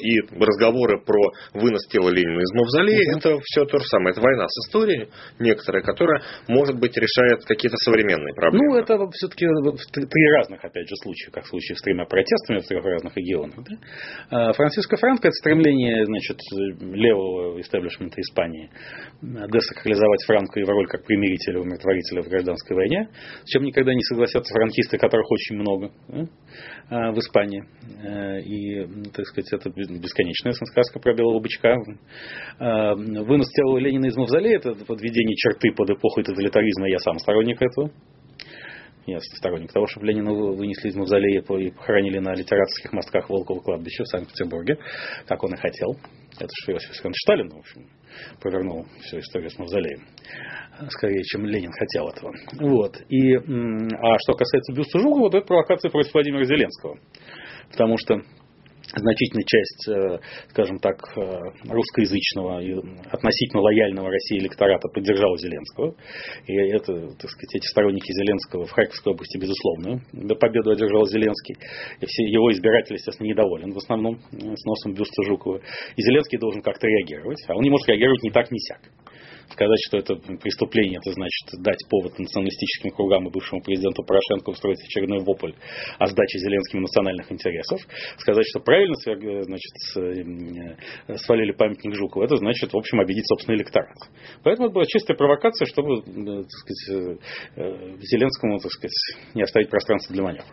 и 0.00 0.20
разговоры 0.38 1.00
про 1.04 1.20
вынос 1.54 1.86
тела 1.88 2.10
Ленина 2.10 2.40
из 2.40 2.52
мавзолея, 2.52 3.12
угу. 3.12 3.18
это 3.18 3.38
все 3.44 3.64
то 3.64 3.78
же 3.78 3.84
самое. 3.86 4.12
Это 4.12 4.20
война 4.20 4.46
с 4.48 4.66
историей 4.66 5.08
некоторая, 5.38 5.82
которая, 5.82 6.22
может 6.48 6.78
быть, 6.78 6.96
решает 6.96 7.44
какие-то 7.44 7.76
современные 7.78 8.34
проблемы. 8.34 8.66
Ну, 8.68 8.76
это 8.76 8.98
все-таки 9.12 9.46
три 9.46 10.30
разных, 10.36 10.64
опять 10.64 10.88
же, 10.88 10.96
случая, 10.96 11.30
как 11.30 11.44
в 11.44 11.48
случае 11.48 11.76
с 11.76 11.82
тремя 11.82 12.04
протестами 12.04 12.58
в 12.58 12.66
трех 12.66 12.84
разных 12.84 13.16
регионах. 13.16 13.56
Да? 13.56 13.76
А 14.30 14.52
Франциско 14.52 14.96
Франко– 14.96 15.28
это 15.28 15.34
стремление 15.34 16.04
значит, 16.06 16.38
левого 16.80 17.60
истеблишмента 17.60 18.20
Испании 18.20 18.70
десакрализовать 19.22 20.24
Франко 20.26 20.60
и 20.60 20.62
его 20.62 20.72
роль 20.72 20.88
как 20.88 21.04
примирителя, 21.04 21.60
умиротворителя 21.60 22.22
в 22.22 22.28
гражданской 22.28 22.76
войне, 22.76 23.08
с 23.44 23.50
чем 23.50 23.62
никогда 23.62 23.94
не 23.94 24.02
согласятся 24.02 24.52
франкисты, 24.52 24.98
которых 24.98 25.30
очень 25.30 25.56
много 25.62 25.90
да, 26.08 27.12
в 27.12 27.18
Испании. 27.18 27.64
Э, 28.02 28.40
и, 28.40 28.86
так 29.10 29.26
сказать, 29.26 29.52
это 29.52 29.70
бесконечная 29.70 30.52
сказка 30.52 31.00
про 31.00 31.14
белого 31.14 31.40
бычка. 31.40 31.74
Э, 32.58 32.94
вынос 32.94 33.50
тела 33.52 33.78
Ленина 33.78 34.06
из 34.06 34.16
мавзолея– 34.16 34.56
это 34.58 34.74
подведение 34.84 35.34
черты 35.36 35.72
под 35.72 35.90
эпоху 35.90 36.22
тоталитаризма. 36.22 36.88
Я 36.88 36.98
сам 36.98 37.18
сторонник 37.18 37.60
этого. 37.62 37.90
Я 39.06 39.18
сторонник 39.20 39.72
того, 39.72 39.86
чтобы 39.86 40.06
Ленина 40.06 40.32
вынесли 40.32 40.88
из 40.88 40.94
мавзолея 40.94 41.40
и 41.40 41.70
похоронили 41.70 42.18
на 42.18 42.34
литераторских 42.34 42.92
мостках 42.92 43.28
Волкова 43.28 43.60
кладбища 43.60 44.04
в 44.04 44.08
Санкт-Петербурге, 44.08 44.78
как 45.26 45.42
он 45.42 45.54
и 45.54 45.56
хотел. 45.56 45.96
Это 46.38 46.48
же 46.64 46.72
Иосиф 46.72 46.94
Сталин, 46.94 47.48
в 47.48 47.58
общем, 47.58 47.88
повернул 48.40 48.86
всю 49.00 49.18
историю 49.18 49.50
с 49.50 49.58
мавзолеем. 49.58 50.06
Скорее, 50.88 51.22
чем 51.24 51.44
Ленин 51.46 51.70
хотел 51.72 52.08
этого. 52.08 52.32
Вот. 52.60 52.96
И, 53.08 53.34
а 53.34 54.18
что 54.18 54.34
касается 54.34 54.72
бюста 54.72 54.98
Жукова, 54.98 55.30
то 55.30 55.38
это 55.38 55.46
провокация 55.46 55.90
против 55.90 56.12
Владимира 56.14 56.44
Зеленского. 56.44 56.98
Потому 57.70 57.96
что 57.98 58.20
значительная 58.94 59.44
часть, 59.44 59.88
э, 59.88 60.18
скажем 60.50 60.78
так, 60.78 60.96
э, 61.16 61.20
русскоязычного 61.68 62.60
и 62.60 62.74
относительно 63.10 63.62
лояльного 63.62 64.10
России 64.10 64.38
электората 64.38 64.88
поддержала 64.88 65.36
Зеленского. 65.38 65.94
И 66.46 66.54
это, 66.54 66.92
так 67.16 67.30
сказать, 67.30 67.54
эти 67.54 67.66
сторонники 67.66 68.12
Зеленского 68.12 68.66
в 68.66 68.70
Харьковской 68.70 69.12
области, 69.12 69.38
безусловно, 69.38 70.00
до 70.12 70.34
победу 70.34 70.70
одержал 70.70 71.06
Зеленский. 71.06 71.56
И 72.00 72.06
все 72.06 72.24
его 72.24 72.50
избиратели, 72.52 72.94
естественно, 72.94 73.28
недоволен 73.28 73.72
в 73.72 73.78
основном 73.78 74.16
э, 74.32 74.56
сносом 74.56 74.94
бюста 74.94 75.22
Жукова. 75.24 75.60
И 75.96 76.02
Зеленский 76.02 76.38
должен 76.38 76.62
как-то 76.62 76.86
реагировать, 76.86 77.42
а 77.48 77.54
он 77.54 77.62
не 77.62 77.70
может 77.70 77.88
реагировать 77.88 78.22
ни 78.22 78.30
так, 78.30 78.50
ни 78.50 78.58
сяк 78.58 78.80
сказать, 79.52 79.78
что 79.86 79.98
это 79.98 80.16
преступление, 80.16 80.98
это 81.02 81.12
значит 81.12 81.62
дать 81.62 81.78
повод 81.88 82.18
националистическим 82.18 82.90
кругам 82.90 83.28
и 83.28 83.30
бывшему 83.30 83.62
президенту 83.62 84.02
Порошенко 84.02 84.50
устроить 84.50 84.80
очередной 84.82 85.20
вопль 85.24 85.52
о 85.98 86.06
сдаче 86.06 86.38
Зеленским 86.38 86.80
национальных 86.80 87.30
интересов. 87.30 87.80
Сказать, 88.18 88.46
что 88.48 88.60
правильно 88.60 88.94
значит, 88.94 89.74
э, 89.96 91.16
свалили 91.18 91.52
памятник 91.52 91.94
Жукову, 91.94 92.24
это 92.24 92.36
значит, 92.36 92.72
в 92.72 92.76
общем, 92.76 93.00
обидеть 93.00 93.26
собственный 93.28 93.58
электорат. 93.58 93.96
Поэтому 94.42 94.68
это 94.68 94.74
была 94.74 94.86
чистая 94.86 95.16
провокация, 95.16 95.66
чтобы 95.66 95.98
э, 95.98 96.02
так 96.02 96.50
сказать, 96.50 97.18
э, 97.56 97.96
Зеленскому 98.00 98.58
так 98.58 98.70
сказать, 98.70 99.34
не 99.34 99.42
оставить 99.42 99.70
пространство 99.70 100.14
для 100.14 100.24
маневра 100.24 100.46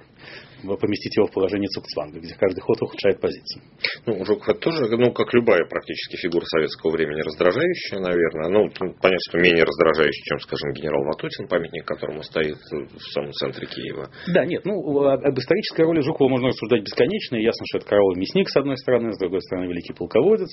поместить 0.64 1.16
его 1.18 1.28
в 1.28 1.32
положение 1.32 1.68
Цукцванга, 1.68 2.20
где 2.20 2.34
каждый 2.36 2.62
ход 2.62 2.82
ухудшает 2.82 3.20
позицию. 3.20 3.64
Ну, 4.06 4.26
Жуков 4.26 4.50
это 4.50 4.60
тоже, 4.60 4.86
ну, 4.98 5.12
как 5.12 5.34
любая 5.34 5.66
практически 5.66 6.18
фигура 6.18 6.46
советского 6.46 6.92
времени, 6.92 7.22
раздражающая, 7.22 8.00
наверное. 8.00 8.50
Ну, 8.50 8.70
понятно, 9.02 9.26
что 9.30 9.38
менее 9.40 9.64
раздражающая, 9.64 10.24
чем, 10.26 10.40
скажем, 10.40 10.74
генерал 10.74 11.04
Ватутин, 11.06 11.48
памятник 11.48 11.86
которому 11.86 12.24
стоит 12.24 12.58
в 12.72 13.00
самом 13.14 13.32
центре 13.34 13.68
Киева. 13.68 14.10
Да, 14.28 14.46
нет, 14.46 14.66
ну, 14.66 14.78
об 15.08 15.38
исторической 15.38 15.82
роли 15.82 16.02
Жукова 16.02 16.30
можно 16.30 16.50
рассуждать 16.50 16.84
бесконечно. 16.84 17.36
И 17.36 17.44
ясно, 17.44 17.66
что 17.68 17.80
это 17.80 17.88
коровый 17.88 18.18
мясник, 18.20 18.50
с 18.50 18.58
одной 18.58 18.78
стороны, 18.78 19.14
с 19.14 19.18
другой 19.18 19.42
стороны, 19.42 19.68
великий 19.68 19.94
полководец. 19.94 20.50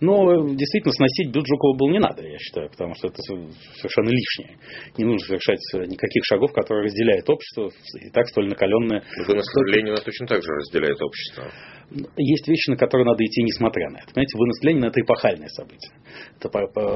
Но 0.00 0.48
действительно 0.48 0.92
сносить 0.92 1.32
бюст 1.32 1.46
Жукова 1.46 1.76
было 1.76 1.90
не 1.90 1.98
надо, 1.98 2.22
я 2.22 2.38
считаю, 2.38 2.70
потому 2.70 2.94
что 2.94 3.08
это 3.08 3.20
совершенно 3.76 4.08
лишнее. 4.08 4.58
Не 4.96 5.04
нужно 5.04 5.26
совершать 5.26 5.60
никаких 5.88 6.24
шагов, 6.24 6.52
которые 6.52 6.84
разделяют 6.84 7.28
общество, 7.28 7.70
и 8.00 8.10
так 8.10 8.28
столь 8.28 8.48
накаленное. 8.48 9.02
Вы 9.26 9.34
Ленина 9.54 9.96
точно 9.96 10.26
так 10.26 10.42
же 10.42 10.52
разделяет 10.52 11.00
общество 11.00 11.44
есть 12.16 12.48
вещи, 12.48 12.70
на 12.70 12.76
которые 12.76 13.06
надо 13.06 13.24
идти, 13.24 13.42
несмотря 13.42 13.90
на 13.90 13.98
это. 13.98 14.12
Понимаете, 14.12 14.38
вынос 14.38 14.62
Ленина– 14.62 14.86
это 14.92 15.00
эпохальное 15.00 15.48
событие. 15.48 15.92
Это 16.40 16.50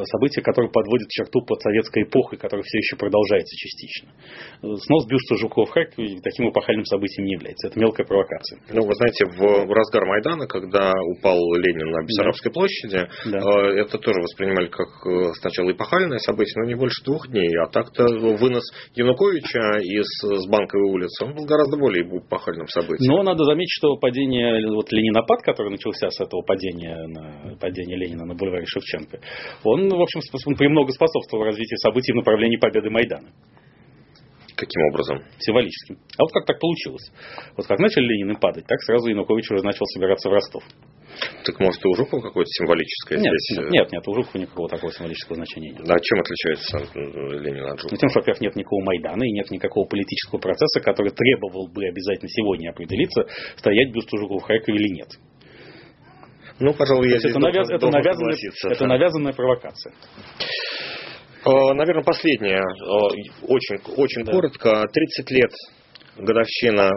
событие, 0.07 0.43
которое 0.43 0.71
подводит 0.71 1.09
черту 1.09 1.41
под 1.47 1.61
советской 1.61 2.05
эпохой, 2.05 2.39
которая 2.39 2.63
все 2.63 2.79
еще 2.79 2.97
продолжается 2.97 3.55
частично. 3.57 4.11
Снос 4.61 5.07
бюста 5.07 5.37
Жукова 5.37 5.67
в 5.67 5.71
Харькове 5.71 6.21
таким 6.23 6.51
эпохальным 6.51 6.85
событием 6.85 7.27
не 7.27 7.33
является. 7.35 7.69
Это 7.69 7.79
мелкая 7.79 8.07
провокация. 8.07 8.61
Ну, 8.71 8.87
вы 8.87 8.95
знаете, 8.95 9.25
в 9.27 9.73
разгар 9.73 10.07
Майдана, 10.07 10.47
когда 10.47 10.93
упал 11.17 11.39
Ленин 11.55 11.91
на 11.91 12.05
Бессарабской 12.05 12.51
да. 12.51 12.55
площади, 12.55 13.09
да. 13.27 13.39
Э, 13.39 13.81
это 13.81 13.99
тоже 13.99 14.21
воспринимали 14.21 14.69
как 14.69 14.89
э, 15.07 15.33
сначала 15.41 15.73
эпохальное 15.73 16.19
событие, 16.19 16.63
но 16.63 16.69
не 16.69 16.75
больше 16.75 17.05
двух 17.05 17.29
дней. 17.29 17.51
А 17.59 17.69
так-то 17.69 18.05
вынос 18.05 18.65
Януковича 18.95 19.81
из 19.81 20.07
с 20.23 20.47
Банковой 20.49 20.91
улицы, 20.91 21.25
он 21.25 21.35
был 21.35 21.45
гораздо 21.45 21.77
более 21.77 22.05
эпохальным 22.05 22.69
событием. 22.69 23.13
Но 23.13 23.23
надо 23.23 23.45
заметить, 23.45 23.73
что 23.73 23.97
падение 23.97 24.59
вот 24.83 24.93
ленинопад, 24.93 25.43
который 25.43 25.71
начался 25.71 26.11
с 26.11 26.21
этого 26.21 26.43
падения, 26.43 26.97
на, 27.07 27.57
падения 27.57 27.97
Ленина 27.97 28.25
на 28.27 28.35
бульваре 28.35 28.67
Шевченко, 28.67 29.21
он, 29.65 29.89
в 29.89 30.01
общем, 30.01 30.21
премного 30.57 30.89
способствовал 30.89 31.45
развитию 31.45 31.79
событий 31.79 32.13
в 32.13 32.17
направлении 32.17 32.57
победы 32.57 32.91
Майдана. 32.91 33.31
Каким 34.63 34.83
образом? 34.95 35.19
Символическим. 35.41 35.99
А 36.17 36.23
вот 36.23 36.31
как 36.31 36.47
так 36.47 36.61
получилось? 36.61 37.11
Вот 37.57 37.67
как 37.67 37.81
начали 37.81 38.05
Ленины 38.05 38.39
падать, 38.39 38.65
так 38.65 38.81
сразу 38.83 39.09
Янукович 39.09 39.51
уже 39.51 39.65
начал 39.65 39.85
собираться 39.87 40.31
в 40.31 40.33
Ростов. 40.33 40.63
Так 41.45 41.59
может 41.59 41.85
и 41.85 41.89
у 41.89 41.95
Жукова 41.95 42.23
какое-то 42.23 42.49
символическое 42.49 43.19
нет, 43.19 43.35
здесь? 43.35 43.59
Нет, 43.59 43.71
нет, 43.73 43.93
нет, 43.93 44.07
у 44.07 44.15
Жукова 44.15 44.41
никакого 44.41 44.69
такого 44.69 44.93
символического 44.93 45.35
значения 45.35 45.71
нет. 45.71 45.83
А 45.83 45.99
чем 45.99 46.21
отличается 46.21 46.79
Ленин 46.95 47.67
от 47.67 47.81
Жукова? 47.81 47.91
Ну, 47.91 47.97
тем, 47.97 48.09
что, 48.09 48.21
во-первых, 48.21 48.41
нет 48.41 48.55
никакого 48.55 48.85
Майдана 48.85 49.25
и 49.25 49.33
нет 49.33 49.51
никакого 49.51 49.85
политического 49.85 50.39
процесса, 50.39 50.79
который 50.79 51.11
требовал 51.11 51.67
бы 51.67 51.85
обязательно 51.85 52.29
сегодня 52.29 52.71
определиться, 52.71 53.27
стоять 53.57 53.93
бюст 53.93 54.15
у 54.15 54.17
Жукова 54.17 54.39
в 54.39 54.45
Харькове 54.45 54.79
или 54.79 54.95
нет. 54.95 55.09
Ну, 56.61 56.73
пожалуй, 56.73 57.11
я 57.11 57.17
это, 57.17 57.37
навяз... 57.41 57.69
это, 57.69 57.91
навязанная, 57.91 58.37
это 58.71 58.87
навязанная 58.87 59.33
провокация. 59.33 59.93
Э, 61.45 61.75
наверное, 61.75 62.05
последнее, 62.05 62.61
э, 62.61 63.23
очень, 63.49 63.79
очень 63.97 64.25
да. 64.25 64.33
коротко. 64.33 64.87
30 64.93 65.31
лет 65.33 65.51
годовщина 66.17 66.91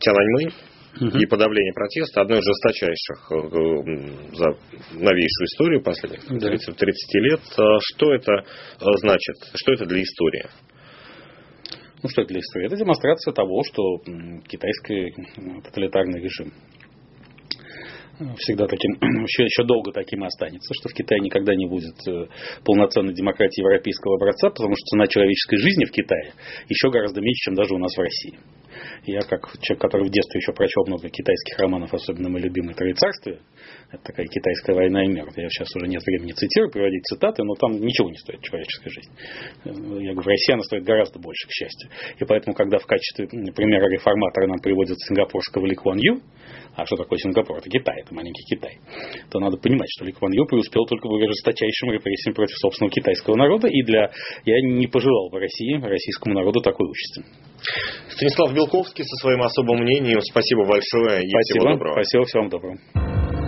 Тяньаньмэнь 0.00 0.52
угу. 0.96 1.18
и 1.18 1.26
подавление 1.26 1.72
протеста, 1.72 2.22
одно 2.22 2.36
из 2.38 2.44
жесточайших 2.44 3.30
э, 3.30 4.34
за 4.34 4.46
новейшую 4.98 5.46
историю 5.46 5.82
последних 5.82 6.26
30, 6.26 6.76
30 6.76 7.14
лет. 7.22 7.40
Что 7.46 8.12
это 8.12 8.44
значит? 8.96 9.36
Что 9.54 9.72
это 9.72 9.86
для 9.86 10.02
истории? 10.02 10.46
Ну, 12.02 12.08
что 12.08 12.22
это 12.22 12.30
для 12.30 12.40
истории? 12.40 12.66
Это 12.66 12.76
демонстрация 12.76 13.32
того, 13.32 13.62
что 13.62 13.98
китайский 14.48 15.14
тоталитарный 15.62 16.20
режим 16.20 16.52
всегда 18.38 18.66
таким, 18.66 18.92
еще, 19.24 19.44
еще 19.44 19.64
долго 19.64 19.92
таким 19.92 20.24
останется, 20.24 20.72
что 20.74 20.88
в 20.88 20.92
Китае 20.94 21.20
никогда 21.20 21.54
не 21.54 21.66
будет 21.66 21.96
э, 22.06 22.26
полноценной 22.64 23.14
демократии 23.14 23.60
европейского 23.60 24.16
образца, 24.16 24.50
потому 24.50 24.74
что 24.74 24.96
цена 24.96 25.06
человеческой 25.06 25.56
жизни 25.58 25.84
в 25.84 25.92
Китае 25.92 26.32
еще 26.68 26.90
гораздо 26.90 27.20
меньше, 27.20 27.44
чем 27.44 27.54
даже 27.54 27.74
у 27.74 27.78
нас 27.78 27.94
в 27.96 28.00
России. 28.00 28.38
Я, 29.04 29.20
как 29.20 29.50
человек, 29.60 29.80
который 29.82 30.08
в 30.08 30.10
детстве 30.10 30.38
еще 30.38 30.52
прочел 30.52 30.84
много 30.86 31.08
китайских 31.08 31.58
романов, 31.58 31.92
особенно 31.92 32.28
мой 32.28 32.40
любимый 32.40 32.74
«Троецарствие», 32.74 33.40
это 33.90 34.02
такая 34.04 34.26
китайская 34.26 34.74
война 34.74 35.04
и 35.04 35.08
мир. 35.08 35.26
Я 35.36 35.48
сейчас 35.48 35.74
уже 35.74 35.88
нет 35.88 36.02
времени 36.04 36.32
цитировать, 36.32 36.72
приводить 36.72 37.04
цитаты, 37.04 37.42
но 37.42 37.54
там 37.54 37.72
ничего 37.80 38.08
не 38.08 38.16
стоит 38.16 38.40
человеческая 38.42 38.90
жизнь. 38.90 39.10
Э, 39.64 39.70
я 39.70 40.12
говорю, 40.12 40.22
в 40.22 40.26
России 40.26 40.52
она 40.52 40.62
стоит 40.62 40.84
гораздо 40.84 41.18
больше, 41.18 41.48
к 41.48 41.52
счастью. 41.52 41.90
И 42.18 42.24
поэтому, 42.24 42.54
когда 42.54 42.78
в 42.78 42.86
качестве 42.86 43.26
примера 43.26 43.88
реформатора 43.90 44.46
нам 44.46 44.60
приводят 44.60 44.98
сингапурского 45.00 45.66
Ли 45.66 45.74
Куан 45.74 45.98
Ю, 45.98 46.20
а 46.76 46.86
что 46.86 46.96
такое 46.96 47.18
Сингапур? 47.18 47.58
Это 47.58 47.68
Китай, 47.68 48.00
это 48.00 48.14
маленький 48.14 48.44
Китай. 48.44 48.78
То 49.30 49.38
надо 49.40 49.56
понимать, 49.56 49.88
что 49.90 50.04
Ли 50.04 50.12
Куан 50.12 50.32
Ю 50.32 50.46
преуспел 50.46 50.86
только 50.86 51.08
благодаря 51.08 51.32
жесточайшим 51.32 51.90
репрессиям 51.90 52.34
против 52.34 52.56
собственного 52.56 52.92
китайского 52.92 53.36
народа. 53.36 53.68
И 53.68 53.82
для... 53.82 54.10
я 54.44 54.60
не 54.62 54.86
пожелал 54.86 55.30
бы 55.30 55.40
России, 55.40 55.80
российскому 55.80 56.34
народу 56.34 56.60
такой 56.60 56.88
участи. 56.88 57.24
Станислав 58.08 58.54
Белковский 58.54 59.04
со 59.04 59.16
своим 59.22 59.42
особым 59.42 59.80
мнением. 59.80 60.20
Спасибо 60.20 60.64
большое. 60.64 61.22
И 61.24 61.28
Спасибо. 61.28 61.60
Всего 61.60 61.72
доброго. 61.72 61.92
Спасибо. 61.94 62.24
Всего 62.24 62.48
доброго. 62.48 62.76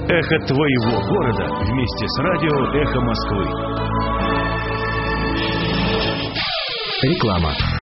Эхо 0.08 0.38
твоего 0.46 1.00
города 1.08 1.46
вместе 1.64 2.06
с 2.06 2.18
радио 2.18 2.52
Эхо 2.82 3.00
Москвы. 3.00 3.44
Реклама. 7.02 7.54